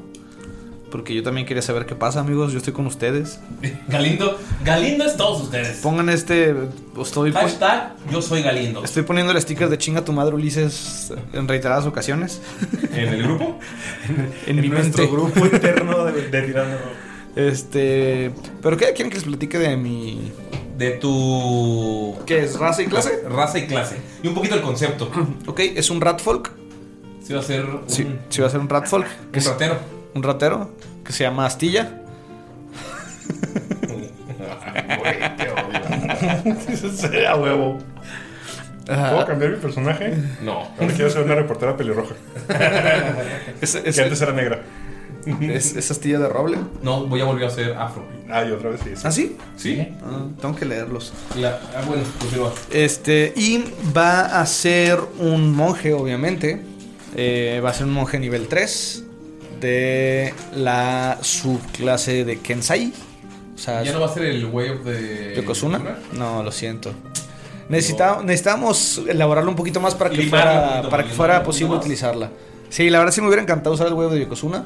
Porque 0.91 1.13
yo 1.13 1.21
también 1.21 1.45
quería 1.45 1.61
saber 1.61 1.85
qué 1.85 1.95
pasa, 1.95 2.21
amigos. 2.21 2.51
Yo 2.53 2.59
estoy 2.59 2.71
con 2.73 2.85
ustedes. 2.87 3.39
Galindo, 3.89 4.39
Galindo 4.63 5.03
es 5.05 5.17
todos 5.17 5.41
ustedes. 5.43 5.77
Pongan 5.79 6.07
este. 6.09 6.55
Estoy, 7.01 7.31
pon- 7.33 7.41
Hashtag 7.41 7.93
yo 8.09 8.21
soy 8.21 8.41
Galindo. 8.41 8.83
estoy 8.83 9.03
poniendo 9.03 9.33
el 9.33 9.41
sticker 9.41 9.67
de 9.69 9.77
chinga 9.77 10.03
tu 10.05 10.13
madre, 10.13 10.33
Ulises, 10.35 11.13
en 11.33 11.47
reiteradas 11.47 11.85
ocasiones. 11.85 12.41
¿En 12.93 13.09
el 13.09 13.23
grupo? 13.23 13.59
En, 14.47 14.61
mi 14.61 14.69
nuestro 14.69 15.03
mente. 15.03 15.07
grupo 15.15 15.45
interno 15.55 16.05
de, 16.05 16.29
de 16.29 16.41
Tirando. 16.41 16.77
Este. 17.35 18.31
¿Pero 18.61 18.77
qué? 18.77 18.85
¿Quieren 18.93 19.09
que 19.09 19.15
les 19.17 19.23
platique 19.25 19.59
de 19.59 19.75
mi. 19.77 20.31
De 20.77 20.91
tu 20.91 22.15
¿Qué 22.25 22.43
es? 22.43 22.57
¿Raza 22.59 22.83
y 22.83 22.85
clase? 22.85 23.23
raza 23.27 23.57
y 23.59 23.67
clase. 23.67 23.97
Y 24.23 24.27
un 24.27 24.33
poquito 24.35 24.55
el 24.55 24.61
concepto. 24.61 25.09
Ok, 25.47 25.59
es 25.59 25.89
un 25.89 25.99
ratfolk. 26.01 26.51
Si 27.23 27.33
va 27.33 27.39
a 27.39 27.43
ser 27.43 27.65
un, 27.65 27.81
Sí, 27.87 28.07
sí 28.29 28.41
va 28.41 28.47
a 28.47 28.49
ser 28.51 28.59
un 28.59 28.69
ratfolk. 28.69 29.05
Que 29.31 29.39
un 29.39 29.43
es 29.45 29.47
ratero. 29.47 29.77
Un 30.17 30.23
ratero 30.23 30.71
que 31.05 31.13
se 31.13 31.23
llama 31.23 31.45
Astilla. 31.45 32.01
a 37.27 37.35
huevo. 37.35 37.77
Ajá. 38.89 39.11
¿Puedo 39.11 39.25
cambiar 39.25 39.51
mi 39.51 39.57
personaje? 39.57 40.13
No. 40.41 40.61
Ahora 40.79 40.93
quiero 40.95 41.09
ser 41.09 41.23
una 41.23 41.35
reportera 41.35 41.75
pelirroja. 41.75 42.15
Es, 43.61 43.75
es- 43.75 43.95
Que 43.95 44.01
antes 44.03 44.21
era 44.21 44.31
negra. 44.33 44.61
es- 45.41 45.75
es 45.75 45.91
Astilla 45.91 46.19
de 46.19 46.29
Roble. 46.29 46.57
No, 46.83 47.05
voy 47.07 47.19
a 47.21 47.25
volver 47.25 47.45
a 47.45 47.47
hacer 47.47 47.73
afro. 47.73 48.05
Ah, 48.29 48.45
y 48.45 48.51
otra 48.51 48.69
vez 48.69 48.81
sí. 48.83 48.91
sí. 48.95 49.01
¿Ah, 49.03 49.11
sí? 49.11 49.37
¿Sí? 49.57 49.87
Ah, 50.03 50.25
tengo 50.39 50.55
que 50.55 50.65
leerlos. 50.65 51.11
La- 51.35 51.59
ah, 51.75 51.81
bueno, 51.87 52.03
continúa. 52.19 52.53
Este, 52.71 53.33
y 53.35 53.63
va 53.95 54.39
a 54.41 54.45
ser 54.45 54.99
un 55.19 55.53
monje, 55.55 55.93
obviamente. 55.93 56.61
Eh, 57.15 57.61
va 57.63 57.71
a 57.71 57.73
ser 57.73 57.87
un 57.87 57.93
monje 57.93 58.19
nivel 58.19 58.47
3 58.47 59.03
de 59.59 60.33
la 60.55 61.17
subclase 61.21 62.23
de 62.25 62.39
Kensai. 62.39 62.93
O 63.55 63.57
sea, 63.57 63.83
¿Ya 63.83 63.91
no 63.93 63.99
va 63.99 64.05
a 64.07 64.13
ser 64.13 64.23
el 64.25 64.45
wave 64.45 64.79
de. 64.83 65.35
¿Yokozuna? 65.35 65.97
No, 66.13 66.43
lo 66.43 66.51
siento. 66.51 66.91
Necesita- 67.69 68.21
necesitamos 68.23 69.01
elaborarlo 69.09 69.49
un 69.49 69.55
poquito 69.57 69.79
más 69.81 69.93
para 69.95 70.09
que 70.09 70.17
Limarlo 70.17 70.45
fuera, 70.51 70.69
poquito 70.71 70.89
para 70.89 71.03
más, 71.03 71.11
que 71.11 71.17
fuera 71.17 71.43
posible 71.43 71.75
utilizarla. 71.75 72.29
Sí, 72.69 72.89
la 72.89 72.99
verdad 72.99 73.13
sí 73.13 73.19
me 73.21 73.27
hubiera 73.27 73.41
encantado 73.41 73.73
usar 73.75 73.87
el 73.87 73.93
huevo 73.93 74.13
de 74.13 74.21
Yokozuna, 74.21 74.65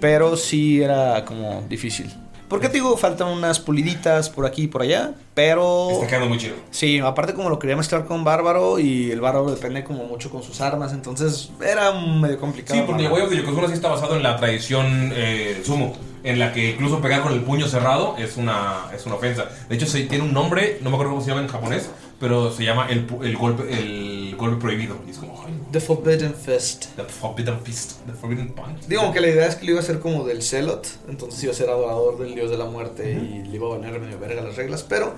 pero 0.00 0.36
sí 0.36 0.82
era 0.82 1.24
como 1.24 1.64
difícil. 1.68 2.12
¿Por 2.54 2.60
qué 2.60 2.68
te 2.68 2.74
digo? 2.74 2.96
Faltan 2.96 3.26
unas 3.26 3.58
puliditas 3.58 4.30
por 4.30 4.46
aquí 4.46 4.62
y 4.62 4.66
por 4.68 4.82
allá, 4.82 5.10
pero... 5.34 5.90
Está 5.90 6.06
quedando 6.06 6.28
muy 6.28 6.38
chido. 6.38 6.54
Sí, 6.70 7.00
aparte 7.00 7.34
como 7.34 7.50
lo 7.50 7.58
quería 7.58 7.76
mezclar 7.76 8.04
con 8.04 8.22
Bárbaro 8.22 8.78
y 8.78 9.10
el 9.10 9.20
Bárbaro 9.20 9.50
depende 9.50 9.82
como 9.82 10.04
mucho 10.04 10.30
con 10.30 10.44
sus 10.44 10.60
armas, 10.60 10.92
entonces 10.92 11.50
era 11.60 11.90
medio 11.90 12.38
complicado. 12.38 12.78
Sí, 12.78 12.84
porque 12.86 13.06
el 13.06 13.10
wave 13.10 13.26
de 13.26 13.38
Yokozuna 13.38 13.66
sí 13.66 13.72
está 13.72 13.88
basado 13.88 14.14
en 14.14 14.22
la 14.22 14.36
tradición 14.36 15.12
eh, 15.16 15.62
sumo. 15.64 15.96
En 16.22 16.38
la 16.38 16.52
que 16.52 16.70
incluso 16.70 17.00
pegar 17.00 17.22
con 17.22 17.32
el 17.32 17.40
puño 17.40 17.66
cerrado 17.66 18.14
es 18.18 18.36
una, 18.36 18.84
es 18.94 19.04
una 19.04 19.16
ofensa. 19.16 19.46
De 19.68 19.74
hecho, 19.74 19.86
se, 19.86 20.04
tiene 20.04 20.22
un 20.22 20.32
nombre, 20.32 20.78
no 20.80 20.90
me 20.90 20.94
acuerdo 20.94 21.10
cómo 21.10 21.24
se 21.24 21.30
llama 21.30 21.42
en 21.42 21.48
japonés, 21.48 21.90
pero 22.20 22.52
se 22.52 22.62
llama 22.62 22.86
el, 22.88 23.04
el 23.24 23.36
golpe 23.36 23.64
el 23.68 24.36
golpe 24.36 24.60
prohibido. 24.60 24.96
Y 25.08 25.10
es 25.10 25.18
como. 25.18 25.43
The 25.74 25.80
Forbidden 25.80 26.34
Fist. 26.34 26.86
The 26.96 27.02
Forbidden 27.04 27.60
Fist, 27.62 27.92
The 28.06 28.12
Forbidden 28.12 28.52
Punch. 28.52 28.86
Digo, 28.86 29.02
aunque 29.02 29.20
la 29.20 29.26
idea 29.28 29.46
es 29.46 29.56
que 29.56 29.64
lo 29.64 29.72
iba 29.72 29.80
a 29.80 29.82
hacer 29.82 29.98
como 29.98 30.24
del 30.24 30.40
Celot, 30.42 30.86
entonces 31.08 31.42
iba 31.42 31.52
a 31.52 31.56
ser 31.56 31.68
adorador 31.68 32.16
del 32.18 32.34
dios 32.34 32.48
de 32.50 32.56
la 32.56 32.66
muerte 32.66 33.10
y 33.12 33.42
le 33.48 33.56
iba 33.56 33.66
a 33.66 33.70
banear 33.70 33.98
medio 33.98 34.18
verga 34.20 34.40
las 34.42 34.54
reglas, 34.56 34.84
pero 34.84 35.14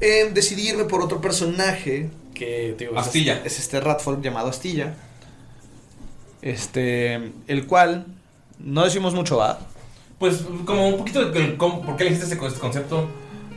eh, 0.00 0.30
decidí 0.34 0.68
irme 0.68 0.84
por 0.84 1.00
otro 1.00 1.20
personaje 1.22 2.10
que 2.34 2.74
digo, 2.78 2.92
es- 2.92 2.98
Astilla. 3.06 3.42
Es, 3.44 3.58
este 3.58 3.80
Ratfolk 3.80 4.20
llamado 4.22 4.48
Astilla. 4.48 4.94
Este, 6.42 7.32
el 7.48 7.66
cual 7.66 8.06
no 8.58 8.84
decimos 8.84 9.14
mucho 9.14 9.36
va. 9.38 9.60
Pues 10.18 10.42
como 10.66 10.88
un 10.88 10.98
poquito 10.98 11.30
de 11.30 11.40
por 11.52 11.96
qué 11.96 12.02
elegiste 12.06 12.24
este 12.34 12.36
concepto. 12.60 13.08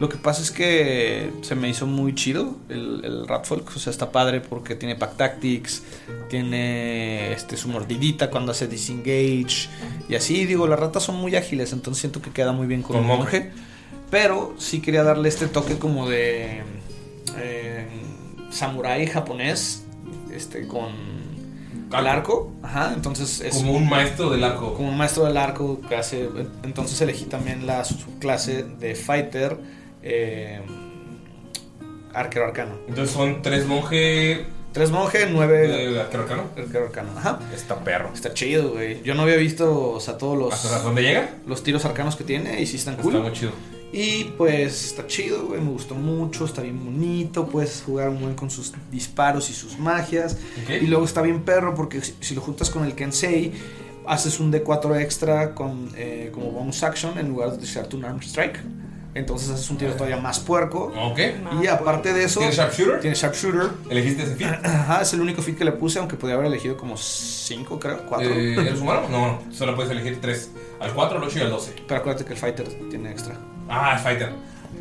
Lo 0.04 0.10
que 0.10 0.18
pasa 0.18 0.42
es 0.42 0.52
que 0.52 1.32
se 1.44 1.56
me 1.56 1.70
hizo 1.70 1.88
muy 1.88 2.14
chido 2.14 2.58
el, 2.68 3.06
el 3.06 3.26
Ratfolk. 3.26 3.72
O 3.74 3.80
sea, 3.80 3.90
está 3.90 4.12
padre 4.12 4.42
porque 4.42 4.76
tiene 4.76 4.98
Pack 4.98 5.16
Tactics, 5.16 5.82
tiene 6.30 7.32
este, 7.32 7.56
su 7.56 7.70
mordidita 7.70 8.30
cuando 8.30 8.52
hace 8.52 8.68
disengage. 8.68 9.70
Y 10.10 10.16
así, 10.16 10.44
digo, 10.44 10.68
las 10.68 10.78
ratas 10.78 11.04
son 11.04 11.16
muy 11.16 11.38
ágiles, 11.38 11.72
entonces 11.72 12.02
siento 12.02 12.22
que 12.22 12.32
queda 12.32 12.52
muy 12.52 12.68
bien 12.68 12.82
con, 12.82 12.98
un 12.98 13.08
monje. 13.08 13.40
monje. 13.40 13.52
Pero 14.12 14.54
sí 14.58 14.82
quería 14.82 15.04
darle 15.04 15.30
este 15.30 15.48
toque 15.48 15.80
como 15.80 16.10
de 16.10 16.64
eh, 17.38 17.88
samurái 18.52 19.08
japonés, 19.08 19.86
este, 20.34 20.68
con 20.68 20.92
el 21.98 22.08
arco. 22.08 22.52
Ajá, 22.62 22.92
entonces 22.94 23.40
es 23.40 23.56
Como 23.56 23.72
un 23.72 23.88
maestro 23.88 24.32
del 24.32 24.44
arco. 24.44 24.74
como 24.74 24.90
un 24.90 24.98
maestro 24.98 25.24
del 25.24 25.38
arco 25.38 25.80
que 25.88 25.96
hace. 25.96 26.28
Entonces 26.64 27.00
elegí 27.00 27.24
también 27.24 27.66
la 27.66 27.86
subclase 27.86 28.64
de 28.64 28.96
fighter 28.96 29.82
eh, 30.04 30.62
arquero 32.14 32.46
arcano. 32.46 32.76
Entonces 32.88 33.14
son 33.14 33.42
tres 33.42 33.66
monje 33.66 34.46
Tres 34.74 34.90
monje, 34.90 35.28
nueve 35.32 35.68
de 35.68 36.02
arquero 36.02 36.24
arcano. 36.24 36.50
arquero 36.58 36.86
arcano. 36.86 37.10
Ajá. 37.16 37.40
Está 37.54 37.84
perro. 37.84 38.10
Está 38.12 38.34
chido, 38.34 38.72
güey. 38.72 39.04
Yo 39.04 39.14
no 39.14 39.22
había 39.22 39.36
visto, 39.36 39.92
o 39.92 40.00
sea, 40.00 40.18
todos 40.18 40.52
¿Hasta 40.52 40.72
los, 40.78 40.84
dónde 40.84 41.04
llega? 41.04 41.30
los 41.46 41.62
tiros 41.62 41.86
arcanos 41.86 42.16
que 42.16 42.24
tiene 42.24 42.60
y 42.60 42.66
sí 42.66 42.78
están 42.78 42.96
Está 42.96 43.04
cool. 43.04 43.22
muy 43.22 43.32
chido. 43.34 43.52
Y 43.92 44.24
pues 44.36 44.86
está 44.86 45.06
chido, 45.06 45.46
güey. 45.46 45.62
Me 45.62 45.70
gustó 45.70 45.94
mucho, 45.94 46.46
está 46.46 46.64
bien 46.64 46.84
bonito. 46.84 47.46
Puedes 47.46 47.84
jugar 47.86 48.10
un 48.10 48.20
buen 48.20 48.34
con 48.34 48.50
sus 48.50 48.74
disparos 48.92 49.52
y 49.52 49.54
sus 49.54 49.78
magias. 49.78 50.40
Y 50.68 50.88
luego 50.88 51.06
está 51.06 51.22
bien 51.22 51.44
perro 51.44 51.76
porque 51.76 52.02
si, 52.02 52.16
si 52.20 52.34
lo 52.34 52.42
juntas 52.42 52.72
con 52.72 52.84
el 52.84 52.96
Kensei, 52.96 53.52
haces 54.08 54.40
un 54.40 54.52
D4 54.52 55.00
extra 55.00 55.54
con, 55.54 55.92
eh, 55.96 56.32
como 56.34 56.50
bonus 56.50 56.82
action 56.82 57.20
en 57.20 57.30
lugar 57.30 57.50
de 57.52 57.58
utilizar 57.58 57.88
un 57.94 58.06
arm 58.06 58.20
strike. 58.22 58.60
Entonces 59.16 59.50
haces 59.52 59.70
un 59.70 59.78
tiro 59.78 59.94
todavía 59.94 60.18
más 60.18 60.40
puerco. 60.40 60.92
Ok. 60.96 61.20
Y 61.62 61.68
aparte 61.68 62.14
de 62.14 62.24
eso, 62.24 62.40
¿Tiene 62.40 62.56
sharpshooter? 62.56 63.00
tiene 63.00 63.16
sharpshooter. 63.16 63.70
¿Elegiste 63.90 64.24
ese 64.24 64.36
fit? 64.36 64.48
Ajá, 64.64 65.02
es 65.02 65.14
el 65.14 65.22
único 65.22 65.42
fit 65.42 65.58
que 65.58 65.66
le 65.66 65.72
puse, 65.74 66.00
aunque 66.00 66.16
podía 66.16 66.36
haber 66.36 66.48
elegido 66.48 66.78
como 66.78 66.98
5, 66.98 67.80
creo, 67.80 68.06
4. 68.08 68.30
Eh, 68.30 68.54
¿Eres 68.60 68.80
humano? 68.82 69.04
No, 69.10 69.28
no. 69.46 69.54
Solo 69.54 69.76
puedes 69.76 69.92
elegir 69.92 70.20
tres. 70.20 70.50
Al 70.80 70.94
4, 70.94 71.18
al 71.18 71.24
8 71.24 71.40
y 71.40 71.42
al 71.44 71.50
12. 71.52 71.74
Pero 71.88 72.00
acuérdate 72.00 72.26
que 72.26 72.34
el 72.34 72.40
fighter 72.40 72.68
tiene 72.90 73.12
extra. 73.12 73.38
Ah, 73.70 73.94
es 73.96 74.02
Fighter. 74.02 74.32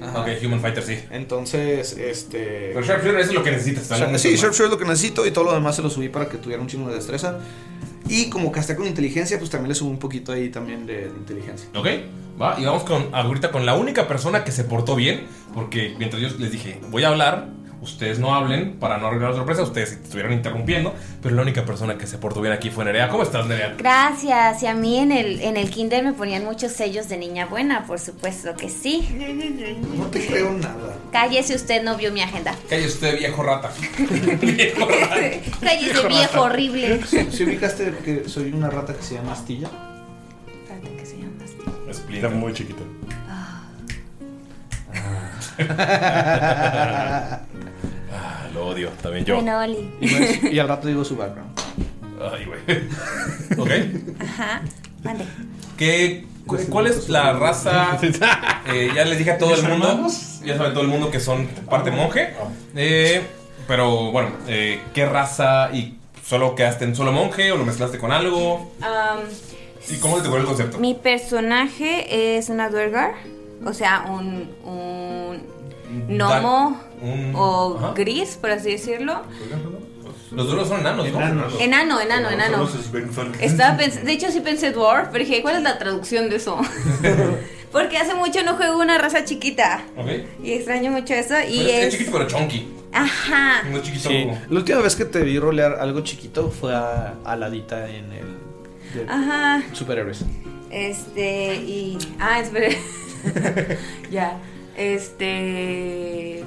Ajá. 0.00 0.20
Ok, 0.22 0.28
Human 0.44 0.60
Fighter, 0.60 0.82
sí. 0.82 0.98
Entonces, 1.10 1.92
este. 1.96 2.70
Pero 2.74 2.84
Sharpshooter 2.84 3.20
es 3.20 3.32
lo 3.32 3.42
que 3.44 3.52
necesitas. 3.52 3.86
También. 3.88 4.18
sí, 4.18 4.34
Sharpshooter 4.34 4.64
es 4.66 4.70
lo 4.72 4.78
que 4.78 4.84
necesito 4.86 5.24
y 5.26 5.30
todo 5.30 5.44
lo 5.44 5.52
demás 5.52 5.76
se 5.76 5.82
lo 5.82 5.90
subí 5.90 6.08
para 6.08 6.28
que 6.28 6.38
tuviera 6.38 6.60
un 6.60 6.66
chingo 6.68 6.88
de 6.88 6.96
destreza. 6.96 7.38
Y 8.08 8.28
como 8.30 8.50
casté 8.50 8.74
con 8.74 8.86
inteligencia, 8.86 9.38
pues 9.38 9.50
también 9.50 9.68
le 9.68 9.74
subí 9.76 9.90
un 9.90 9.98
poquito 9.98 10.32
ahí 10.32 10.48
también 10.48 10.86
de, 10.86 11.02
de 11.08 11.16
inteligencia. 11.16 11.68
Ok, 11.74 11.86
va. 12.42 12.59
Y 12.59 12.64
vamos 12.64 12.85
con 12.85 13.14
ahorita 13.14 13.50
con 13.50 13.64
la 13.64 13.74
única 13.74 14.09
persona 14.09 14.44
que 14.44 14.52
se 14.52 14.64
portó 14.64 14.96
bien. 14.96 15.26
Porque 15.55 15.94
mientras 15.98 16.20
yo 16.20 16.28
les 16.38 16.50
dije, 16.50 16.81
voy 16.90 17.05
a 17.05 17.09
hablar, 17.09 17.48
ustedes 17.83 18.18
no 18.18 18.35
hablen 18.35 18.78
para 18.78 18.96
no 18.98 19.09
arreglar 19.09 19.31
la 19.31 19.37
sorpresa. 19.37 19.62
Ustedes 19.62 19.92
estuvieron 19.92 20.33
interrumpiendo. 20.33 20.94
Pero 21.20 21.35
la 21.35 21.42
única 21.42 21.64
persona 21.64 21.98
que 21.98 22.07
se 22.07 22.18
portó 22.18 22.40
bien 22.40 22.52
aquí 22.52 22.70
fue 22.70 22.85
Nerea. 22.85 23.09
¿Cómo 23.09 23.22
estás, 23.22 23.46
Nerea? 23.46 23.74
Gracias. 23.76 24.62
Y 24.62 24.66
a 24.66 24.74
mí 24.74 24.98
en 24.98 25.12
el, 25.12 25.40
en 25.40 25.57
el 25.57 25.70
kinder 25.70 26.02
me 26.05 26.12
ponían 26.12 26.44
muchos 26.44 26.72
sellos 26.72 27.09
de 27.09 27.18
niña 27.18 27.46
buena, 27.46 27.87
por 27.87 27.98
supuesto 27.98 28.55
que 28.57 28.68
sí. 28.68 29.09
No 29.96 30.07
te 30.07 30.26
creo 30.26 30.52
nada. 30.52 30.96
Cállese, 31.12 31.55
usted 31.55 31.83
no 31.83 31.96
vio 31.96 32.12
mi 32.12 32.22
agenda. 32.22 32.55
Calle 32.68 32.87
usted, 32.87 33.18
viejo 33.18 33.42
rata. 33.42 33.70
viejo 34.40 34.88
rata. 34.88 35.16
Cállese, 35.61 36.09
viejo 36.09 36.40
horrible. 36.40 37.00
¿Sí 37.05 37.44
ubicaste 37.44 37.92
que 38.05 38.28
soy 38.28 38.52
una 38.52 38.70
rata 38.70 38.94
que 38.94 39.02
se 39.02 39.14
llama 39.14 39.33
Astilla? 39.33 39.91
Está 42.22 42.37
muy 42.37 42.52
chiquita. 42.52 42.82
Ah, 48.12 48.46
lo 48.54 48.68
odio, 48.68 48.90
también 49.02 49.24
yo. 49.24 49.35
Bueno, 49.37 49.58
Oli. 49.58 49.90
Y, 50.52 50.58
al 50.61 50.68
rato 50.68 50.87
digo 50.87 51.04
su 51.04 51.16
background. 51.16 51.50
Ay, 52.32 52.44
güey. 52.44 52.61
ok. 53.58 53.70
Ajá. 54.22 54.62
Mande. 55.02 55.24
¿Qué, 55.76 56.26
cu- 56.46 56.58
¿Cuál 56.68 56.87
es 56.87 57.08
la 57.08 57.32
raza? 57.32 57.98
Eh, 58.72 58.90
ya 58.94 59.04
les 59.04 59.18
dije 59.18 59.32
a 59.32 59.38
todo 59.38 59.54
el 59.56 59.62
mundo. 59.64 60.06
Ya 60.44 60.56
sabe 60.56 60.70
todo 60.70 60.82
el 60.82 60.88
mundo 60.88 61.11
que 61.11 61.18
son 61.18 61.46
parte 61.68 61.90
monje. 61.90 62.35
Eh, 62.76 63.22
pero 63.66 64.12
bueno, 64.12 64.30
eh, 64.46 64.80
¿qué 64.94 65.06
raza? 65.06 65.70
¿Y 65.72 65.98
solo 66.24 66.54
quedaste 66.54 66.85
en 66.85 66.94
solo 66.94 67.11
monje 67.11 67.50
o 67.50 67.56
lo 67.56 67.64
mezclaste 67.64 67.98
con 67.98 68.12
algo? 68.12 68.72
Am, 68.80 69.20
¿Y 69.90 69.96
cómo 69.96 70.16
se 70.16 70.22
te 70.22 70.28
ocurrió 70.28 70.42
el 70.42 70.48
concepto? 70.48 70.78
mi 70.78 70.94
personaje 70.94 72.36
es 72.38 72.48
una 72.48 72.68
Duergar. 72.70 73.14
O 73.64 73.72
sea, 73.72 74.06
un, 74.08 74.50
un 74.64 75.42
gnomo 76.08 76.80
Un- 77.00 77.32
o 77.36 77.76
ajá. 77.78 77.92
gris, 77.94 78.36
por 78.40 78.50
así 78.50 78.72
decirlo. 78.72 79.22
Los 80.32 80.46
duros 80.46 80.66
son 80.68 80.80
enanos, 80.80 81.06
¿no? 81.12 81.20
Enano, 81.60 82.00
enano, 82.00 82.30
enano. 82.30 82.68
Estaba 83.40 83.76
pens- 83.78 84.02
de 84.02 84.12
hecho 84.12 84.30
sí 84.32 84.40
pensé 84.40 84.72
dwarf, 84.72 85.08
pero 85.12 85.24
dije, 85.24 85.42
¿cuál 85.42 85.56
es 85.56 85.62
la 85.62 85.78
traducción 85.78 86.30
de 86.30 86.36
eso? 86.36 86.58
Porque 87.72 87.96
hace 87.98 88.14
mucho 88.14 88.42
no 88.42 88.56
juego 88.56 88.78
una 88.80 88.98
raza 88.98 89.24
chiquita. 89.24 89.82
Ok. 89.96 90.06
Y 90.42 90.52
extraño 90.52 90.90
mucho 90.90 91.14
eso. 91.14 91.34
Y 91.48 91.58
Pero 91.58 91.68
es, 91.70 91.84
es 91.86 91.92
chiquito 91.92 92.12
pero 92.12 92.26
chunky. 92.26 92.68
Ajá. 92.92 93.62
No 93.70 93.76
es 93.78 93.82
chiquito. 93.82 94.08
Sí. 94.10 94.26
La 94.50 94.58
última 94.58 94.80
vez 94.80 94.94
que 94.96 95.04
te 95.06 95.20
vi 95.22 95.38
rolear 95.38 95.78
algo 95.80 96.00
chiquito 96.02 96.50
fue 96.50 96.74
a, 96.74 97.14
a 97.24 97.36
Ladita 97.36 97.88
en 97.88 98.12
el. 98.12 98.41
De 98.94 99.05
Ajá. 99.09 99.62
Superhéroes. 99.72 100.24
Este. 100.70 101.57
Y. 101.57 101.98
Ah, 102.18 102.40
espere. 102.40 102.78
ya. 104.11 104.38
Este. 104.76 106.44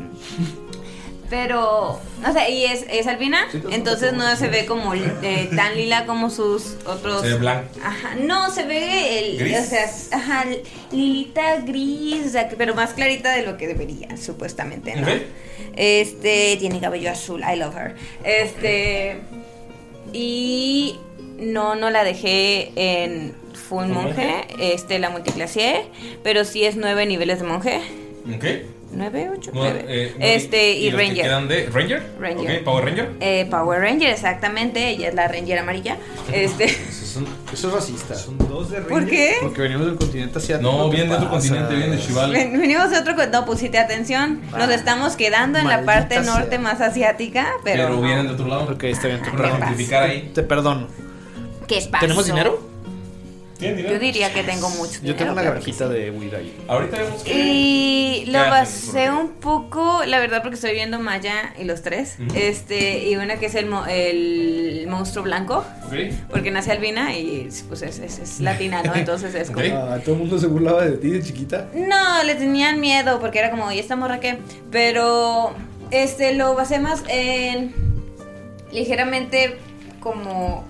Pero, 1.28 2.00
no 2.22 2.34
sé, 2.34 2.52
y 2.52 2.66
es, 2.66 2.86
es 2.88 3.08
albina, 3.08 3.48
entonces 3.72 4.14
no 4.14 4.36
se 4.36 4.48
ve 4.48 4.68
como 4.68 4.94
eh, 4.94 5.50
tan 5.56 5.76
lila 5.76 6.06
como 6.06 6.30
sus 6.30 6.76
otros. 6.86 7.24
Se 7.24 7.30
ve 7.30 7.36
blanco. 7.40 7.68
Ajá, 7.84 8.16
no, 8.22 8.52
se 8.52 8.64
ve 8.64 9.32
el. 9.32 9.40
¿Gris? 9.40 9.58
O 9.58 9.64
sea, 9.64 9.86
ajá, 10.12 10.46
lilita 10.92 11.62
gris, 11.62 12.28
o 12.28 12.30
sea, 12.30 12.48
que- 12.48 12.56
pero 12.56 12.76
más 12.76 12.94
clarita 12.94 13.36
de 13.36 13.42
lo 13.42 13.58
que 13.58 13.68
debería, 13.68 14.16
supuestamente, 14.18 14.96
¿no? 14.96 15.02
Ok. 15.08 15.22
Este, 15.76 16.58
tiene 16.60 16.80
cabello 16.80 17.12
azul, 17.12 17.42
I 17.42 17.56
love 17.58 17.76
her. 17.76 17.96
Este. 18.24 19.20
Y 20.14 21.00
no, 21.40 21.76
no 21.76 21.90
la 21.90 22.04
dejé 22.04 22.72
en 22.76 23.34
full 23.54 23.86
¿Full 23.86 23.94
monje, 23.94 24.46
este, 24.60 25.00
la 25.00 25.10
multiclaseé, 25.10 25.86
pero 26.24 26.44
sí 26.46 26.66
es 26.66 26.76
nueve 26.76 27.06
niveles 27.06 27.40
de 27.40 27.46
monje. 27.48 27.82
Ok. 28.36 28.46
¿Nueve, 28.92 29.30
ocho? 29.36 29.52
No, 29.54 29.62
nueve. 29.62 29.84
eh, 29.88 30.16
no, 30.18 30.24
este, 30.26 30.72
y, 30.74 30.90
los 30.92 31.02
que 31.02 31.08
Ranger. 31.08 31.24
quedan 31.26 31.48
de 31.48 31.66
Ranger. 31.70 32.04
Ranger. 32.20 32.64
Power 32.64 32.86
Ranger. 32.86 33.10
Eh, 33.20 33.48
Power 33.50 33.82
Ranger, 33.82 34.10
exactamente. 34.12 34.88
Ella 34.90 35.10
es 35.10 35.16
la 35.16 35.28
Ranger 35.28 35.58
amarilla. 35.60 35.98
Este. 36.32 36.66
Eso 37.54 37.68
es 37.68 37.74
racista. 37.74 38.14
Son 38.16 38.38
dos 38.38 38.70
de 38.72 38.82
¿Por 38.82 39.06
qué? 39.06 39.36
Porque 39.42 39.62
venimos 39.62 39.88
del 39.88 39.96
continente 39.96 40.38
asiático. 40.38 40.70
No, 40.72 40.90
¿qué 40.90 40.98
vienen 40.98 41.10
de 41.10 41.16
otro 41.16 41.30
continente, 41.30 41.74
vienen 41.74 41.92
de 41.92 41.98
Shival. 42.04 42.32
Ven- 42.32 42.60
Venimos 42.60 42.92
de 42.92 43.00
otro. 43.00 43.16
co- 43.16 43.26
No, 43.28 43.46
pusiste 43.46 43.78
atención. 43.80 44.42
Nos 44.52 44.70
estamos 44.70 45.16
quedando 45.16 45.58
en 45.60 45.68
la 45.68 45.84
parte 45.84 46.16
sea. 46.16 46.24
norte 46.24 46.60
más 46.60 46.80
asiática, 46.82 47.48
pero. 47.64 47.84
Pero 47.86 47.96
no. 47.96 48.02
vienen 48.02 48.28
de 48.28 48.34
otro 48.34 48.48
lado. 48.48 48.64
Ok, 48.72 48.84
está 48.86 49.08
bien. 49.08 49.22
Te. 49.24 50.32
Te 50.34 50.44
perdono. 50.44 50.88
¿Qué 51.68 51.88
pasó? 51.92 52.02
¿Tenemos 52.02 52.26
dinero? 52.26 52.76
¿Tienen 53.58 53.86
Yo 53.88 53.98
diría 54.00 54.34
que 54.34 54.44
tengo 54.44 54.70
mucho 54.72 55.00
dinero. 55.00 55.06
Yo 55.14 55.16
tengo 55.16 55.32
una 55.32 55.42
que 55.44 55.50
granjita 55.50 55.88
de 55.88 56.12
weed 56.12 56.34
ahí. 56.34 56.58
Ahorita 56.68 56.98
vemos 56.98 57.24
que. 57.24 57.32
Y 57.34 58.26
lo 58.28 58.40
basé 58.40 59.10
un 59.10 59.30
poco, 59.30 60.04
la 60.06 60.20
verdad, 60.20 60.42
porque 60.42 60.56
estoy 60.56 60.74
viendo 60.74 61.00
Maya 61.00 61.54
y 61.58 61.64
los 61.64 61.82
tres. 61.82 62.18
Este, 62.36 63.08
y 63.10 63.16
una 63.16 63.38
que 63.38 63.46
es 63.46 63.56
el, 63.56 63.68
mo- 63.68 63.86
el 63.88 64.86
monstruo 64.90 65.24
blanco, 65.24 65.64
Ok. 65.88 65.94
porque 66.30 66.52
nace 66.52 66.74
albina 66.74 67.18
y 67.18 67.48
pues 67.70 67.82
es, 67.82 68.00
es, 68.00 68.20
es 68.20 68.42
latina, 68.42 68.84
¿no? 68.84 68.94
Entonces 68.94 69.34
es 69.34 69.50
como. 69.52 69.66
Ah, 69.66 70.00
todo 70.04 70.16
el 70.16 70.20
mundo 70.22 70.38
se 70.38 70.48
burlaba 70.48 70.84
de 70.86 70.98
ti 70.98 71.12
de 71.12 71.24
chiquita. 71.24 71.70
No, 71.74 72.24
le 72.26 72.36
tenían 72.36 72.82
miedo 72.82 73.22
porque 73.22 73.40
era 73.40 73.52
como, 73.52 73.72
¿y 73.72 73.80
esta 73.80 73.96
morra 73.96 74.20
qué? 74.20 74.38
Pero 74.70 75.54
este 75.92 76.34
lo 76.34 76.56
basé 76.56 76.80
más 76.80 77.04
en 77.08 77.74
ligeramente 78.74 79.56
como 80.02 80.66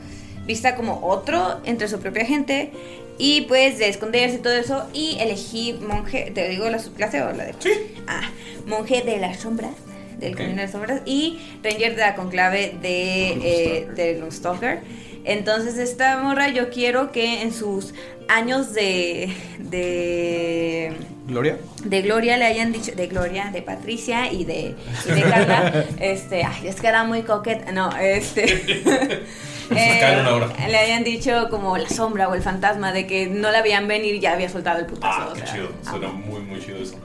vista 0.45 0.75
como 0.75 1.05
otro 1.05 1.59
entre 1.65 1.87
su 1.87 1.99
propia 1.99 2.25
gente 2.25 2.71
y 3.17 3.41
pues 3.41 3.77
de 3.77 3.89
esconderse 3.89 4.37
y 4.37 4.39
todo 4.39 4.53
eso 4.53 4.87
y 4.93 5.17
elegí 5.19 5.73
monje, 5.73 6.31
te 6.33 6.49
digo 6.49 6.69
la 6.69 6.79
subclase 6.79 7.21
o 7.21 7.31
la 7.31 7.45
de 7.45 7.55
Sí. 7.59 7.71
Ah, 8.07 8.29
monje 8.65 9.01
de 9.01 9.17
las 9.17 9.39
sombras 9.39 9.73
del 10.19 10.35
camino 10.35 10.57
de 10.57 10.63
las 10.63 10.71
sombras 10.71 11.01
y 11.05 11.39
ranger 11.63 11.95
de 11.95 12.01
la 12.01 12.15
conclave 12.15 12.77
de 12.81 13.27
eh, 13.31 13.87
de 13.95 14.31
Stalker. 14.31 14.81
Entonces 15.23 15.77
esta 15.77 16.17
morra 16.17 16.49
yo 16.49 16.69
quiero 16.69 17.11
que 17.11 17.41
en 17.41 17.53
sus 17.53 17.93
años 18.27 18.73
de 18.73 19.33
de 19.59 20.93
Gloria. 21.27 21.57
de 21.83 22.01
Gloria 22.03 22.37
le 22.37 22.45
hayan 22.45 22.71
dicho, 22.71 22.91
de 22.95 23.07
Gloria, 23.07 23.49
de 23.51 23.61
Patricia 23.61 24.31
y 24.31 24.45
de, 24.45 24.75
y 25.07 25.11
de 25.11 25.21
Carla, 25.23 25.85
este, 25.99 26.43
ay, 26.43 26.67
es 26.67 26.79
que 26.79 26.87
era 26.87 27.03
muy 27.03 27.23
coqueta, 27.23 27.71
no, 27.71 27.89
este, 27.97 28.45
hora. 29.71 30.53
le 30.67 30.77
hayan 30.77 31.03
dicho 31.03 31.47
como 31.49 31.77
la 31.77 31.89
sombra 31.89 32.29
o 32.29 32.35
el 32.35 32.41
fantasma 32.41 32.91
de 32.91 33.07
que 33.07 33.27
no 33.27 33.51
la 33.51 33.61
veían 33.61 33.87
venir 33.87 34.15
y 34.15 34.19
ya 34.19 34.33
había 34.33 34.49
soltado 34.49 34.79
el 34.79 34.85
putazo. 34.85 35.21
Ah, 35.21 35.27
o 35.31 35.33
qué 35.33 35.39
sea, 35.41 35.53
chido. 35.53 35.69
ah. 35.85 35.89
Suena 35.89 36.07
muy, 36.09 36.41
muy 36.41 36.59
chido 36.59 36.77
eso. 36.77 36.95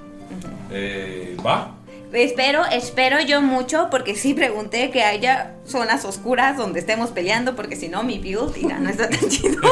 Eh, 0.71 1.37
¿Va? 1.45 1.75
Espero, 2.13 2.65
espero 2.67 3.21
yo 3.21 3.41
mucho 3.41 3.87
porque 3.89 4.17
sí 4.17 4.35
pregunté 4.35 4.91
que 4.91 5.05
haya 5.05 5.55
zonas 5.65 6.05
oscuras 6.05 6.57
donde 6.57 6.81
estemos 6.81 7.11
peleando 7.11 7.55
porque 7.55 7.77
si 7.77 7.89
no 7.89 8.03
mi 8.03 8.19
build 8.19 8.57
ya 8.69 8.79
no 8.81 8.91
está 8.91 9.09
tan 9.09 9.29
chido. 9.29 9.61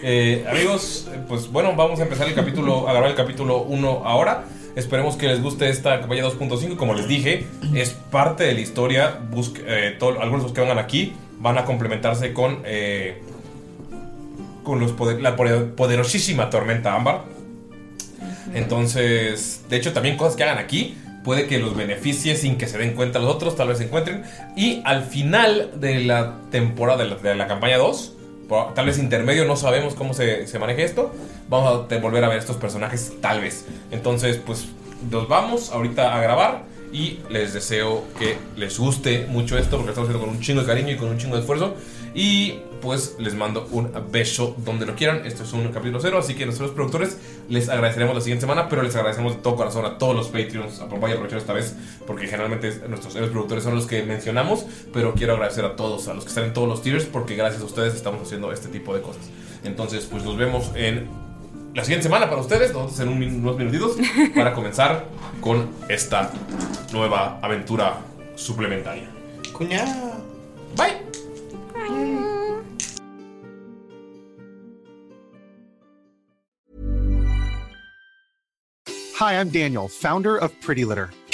Eh, 0.00 0.46
amigos, 0.48 1.08
pues 1.28 1.50
bueno, 1.50 1.74
vamos 1.74 1.98
a 1.98 2.04
empezar 2.04 2.28
el 2.28 2.34
capítulo, 2.34 2.88
a 2.88 2.92
grabar 2.92 3.10
el 3.10 3.16
capítulo 3.16 3.62
1 3.62 4.02
ahora. 4.04 4.44
Esperemos 4.76 5.16
que 5.16 5.26
les 5.26 5.42
guste 5.42 5.68
esta 5.68 5.98
campaña 5.98 6.22
2.5. 6.24 6.76
Como 6.76 6.94
les 6.94 7.08
dije, 7.08 7.44
es 7.74 7.90
parte 7.90 8.44
de 8.44 8.54
la 8.54 8.60
historia. 8.60 9.18
Busque- 9.32 9.64
eh, 9.66 9.96
todo- 9.98 10.20
algunos 10.20 10.42
de 10.42 10.48
los 10.48 10.52
que 10.52 10.60
vengan 10.60 10.78
aquí 10.78 11.14
van 11.40 11.58
a 11.58 11.64
complementarse 11.64 12.32
con, 12.32 12.62
eh, 12.64 13.20
con 14.62 14.78
los 14.78 14.92
poder- 14.92 15.20
la 15.20 15.34
poder- 15.34 15.74
poderosísima 15.74 16.48
tormenta 16.48 16.94
ámbar. 16.94 17.24
Entonces, 18.54 19.62
de 19.68 19.76
hecho, 19.76 19.92
también 19.92 20.16
cosas 20.16 20.36
que 20.36 20.44
hagan 20.44 20.58
aquí 20.58 20.96
puede 21.28 21.46
que 21.46 21.58
los 21.58 21.76
beneficie 21.76 22.36
sin 22.36 22.56
que 22.56 22.66
se 22.66 22.78
den 22.78 22.94
cuenta 22.94 23.18
los 23.18 23.28
otros, 23.34 23.54
tal 23.54 23.68
vez 23.68 23.76
se 23.76 23.84
encuentren. 23.84 24.22
Y 24.56 24.80
al 24.86 25.02
final 25.04 25.72
de 25.74 26.00
la 26.00 26.36
temporada, 26.50 27.04
de 27.04 27.34
la, 27.34 27.46
campaña 27.46 27.76
2, 27.76 28.14
por- 28.48 28.72
tal 28.72 28.86
vez 28.86 28.98
intermedio, 28.98 29.44
no 29.44 29.54
sabemos 29.54 29.94
cómo 29.94 30.14
se, 30.14 30.46
se 30.46 30.58
maneja 30.58 30.80
esto, 30.80 31.14
vamos 31.50 31.86
a 31.92 31.98
volver 31.98 32.24
a 32.24 32.28
ver 32.30 32.38
estos 32.38 32.56
personajes, 32.56 33.12
tal 33.20 33.42
vez. 33.42 33.66
Entonces, 33.90 34.38
pues 34.38 34.68
nos 35.10 35.28
vamos 35.28 35.70
ahorita 35.70 36.16
a 36.16 36.22
grabar 36.22 36.62
y 36.92 37.18
les 37.30 37.52
deseo 37.54 38.04
que 38.18 38.36
les 38.56 38.78
guste 38.78 39.26
mucho 39.28 39.56
esto, 39.58 39.76
porque 39.76 39.86
lo 39.86 39.90
estamos 39.92 40.08
haciendo 40.08 40.26
con 40.26 40.36
un 40.36 40.40
chingo 40.42 40.60
de 40.62 40.66
cariño 40.66 40.90
y 40.92 40.96
con 40.96 41.08
un 41.08 41.18
chingo 41.18 41.34
de 41.34 41.40
esfuerzo. 41.40 41.74
Y 42.14 42.60
pues 42.80 43.16
les 43.18 43.34
mando 43.34 43.68
un 43.72 43.90
beso 44.10 44.54
donde 44.64 44.86
lo 44.86 44.94
quieran. 44.94 45.26
Esto 45.26 45.42
es 45.42 45.52
un 45.52 45.68
capítulo 45.68 46.00
cero, 46.00 46.18
así 46.18 46.34
que 46.34 46.46
nosotros 46.46 46.70
productores 46.70 47.18
les 47.48 47.68
agradeceremos 47.68 48.14
la 48.14 48.20
siguiente 48.20 48.42
semana, 48.42 48.68
pero 48.68 48.82
les 48.82 48.94
agradecemos 48.96 49.36
de 49.36 49.42
todo 49.42 49.56
corazón 49.56 49.84
a 49.84 49.98
todos 49.98 50.16
los 50.16 50.28
Patreons. 50.28 50.80
Voy 50.88 51.10
a 51.10 51.14
aprovechar 51.14 51.38
esta 51.38 51.52
vez 51.52 51.74
porque 52.06 52.26
generalmente 52.26 52.68
es- 52.68 52.88
nuestros 52.88 53.14
héroes 53.14 53.30
productores 53.30 53.64
son 53.64 53.74
los 53.74 53.86
que 53.86 54.02
mencionamos, 54.04 54.64
pero 54.92 55.14
quiero 55.14 55.34
agradecer 55.34 55.64
a 55.64 55.76
todos, 55.76 56.08
a 56.08 56.14
los 56.14 56.24
que 56.24 56.28
están 56.28 56.44
en 56.44 56.52
todos 56.54 56.68
los 56.68 56.82
tiers, 56.82 57.04
porque 57.04 57.36
gracias 57.36 57.62
a 57.62 57.66
ustedes 57.66 57.94
estamos 57.94 58.22
haciendo 58.22 58.52
este 58.52 58.68
tipo 58.68 58.94
de 58.94 59.02
cosas. 59.02 59.22
Entonces, 59.64 60.06
pues 60.10 60.24
nos 60.24 60.36
vemos 60.36 60.70
en 60.76 61.08
la 61.74 61.84
siguiente 61.84 62.04
semana 62.04 62.28
para 62.28 62.40
ustedes, 62.40 62.72
nosotros 62.72 62.98
en 63.00 63.08
un 63.08 63.18
min- 63.18 63.40
unos 63.40 63.56
minutitos, 63.56 63.96
para 64.34 64.52
comenzar 64.54 65.04
con 65.40 65.68
esta 65.88 66.30
nueva 66.92 67.38
aventura 67.42 67.98
suplementaria. 68.34 69.08
Cuñada. 69.52 70.18
Bye. 70.76 70.96
Hi, 79.16 79.32
I'm 79.40 79.48
Daniel, 79.50 79.88
founder 79.88 80.36
of 80.36 80.52
Pretty 80.60 80.84
Litter. 80.84 81.10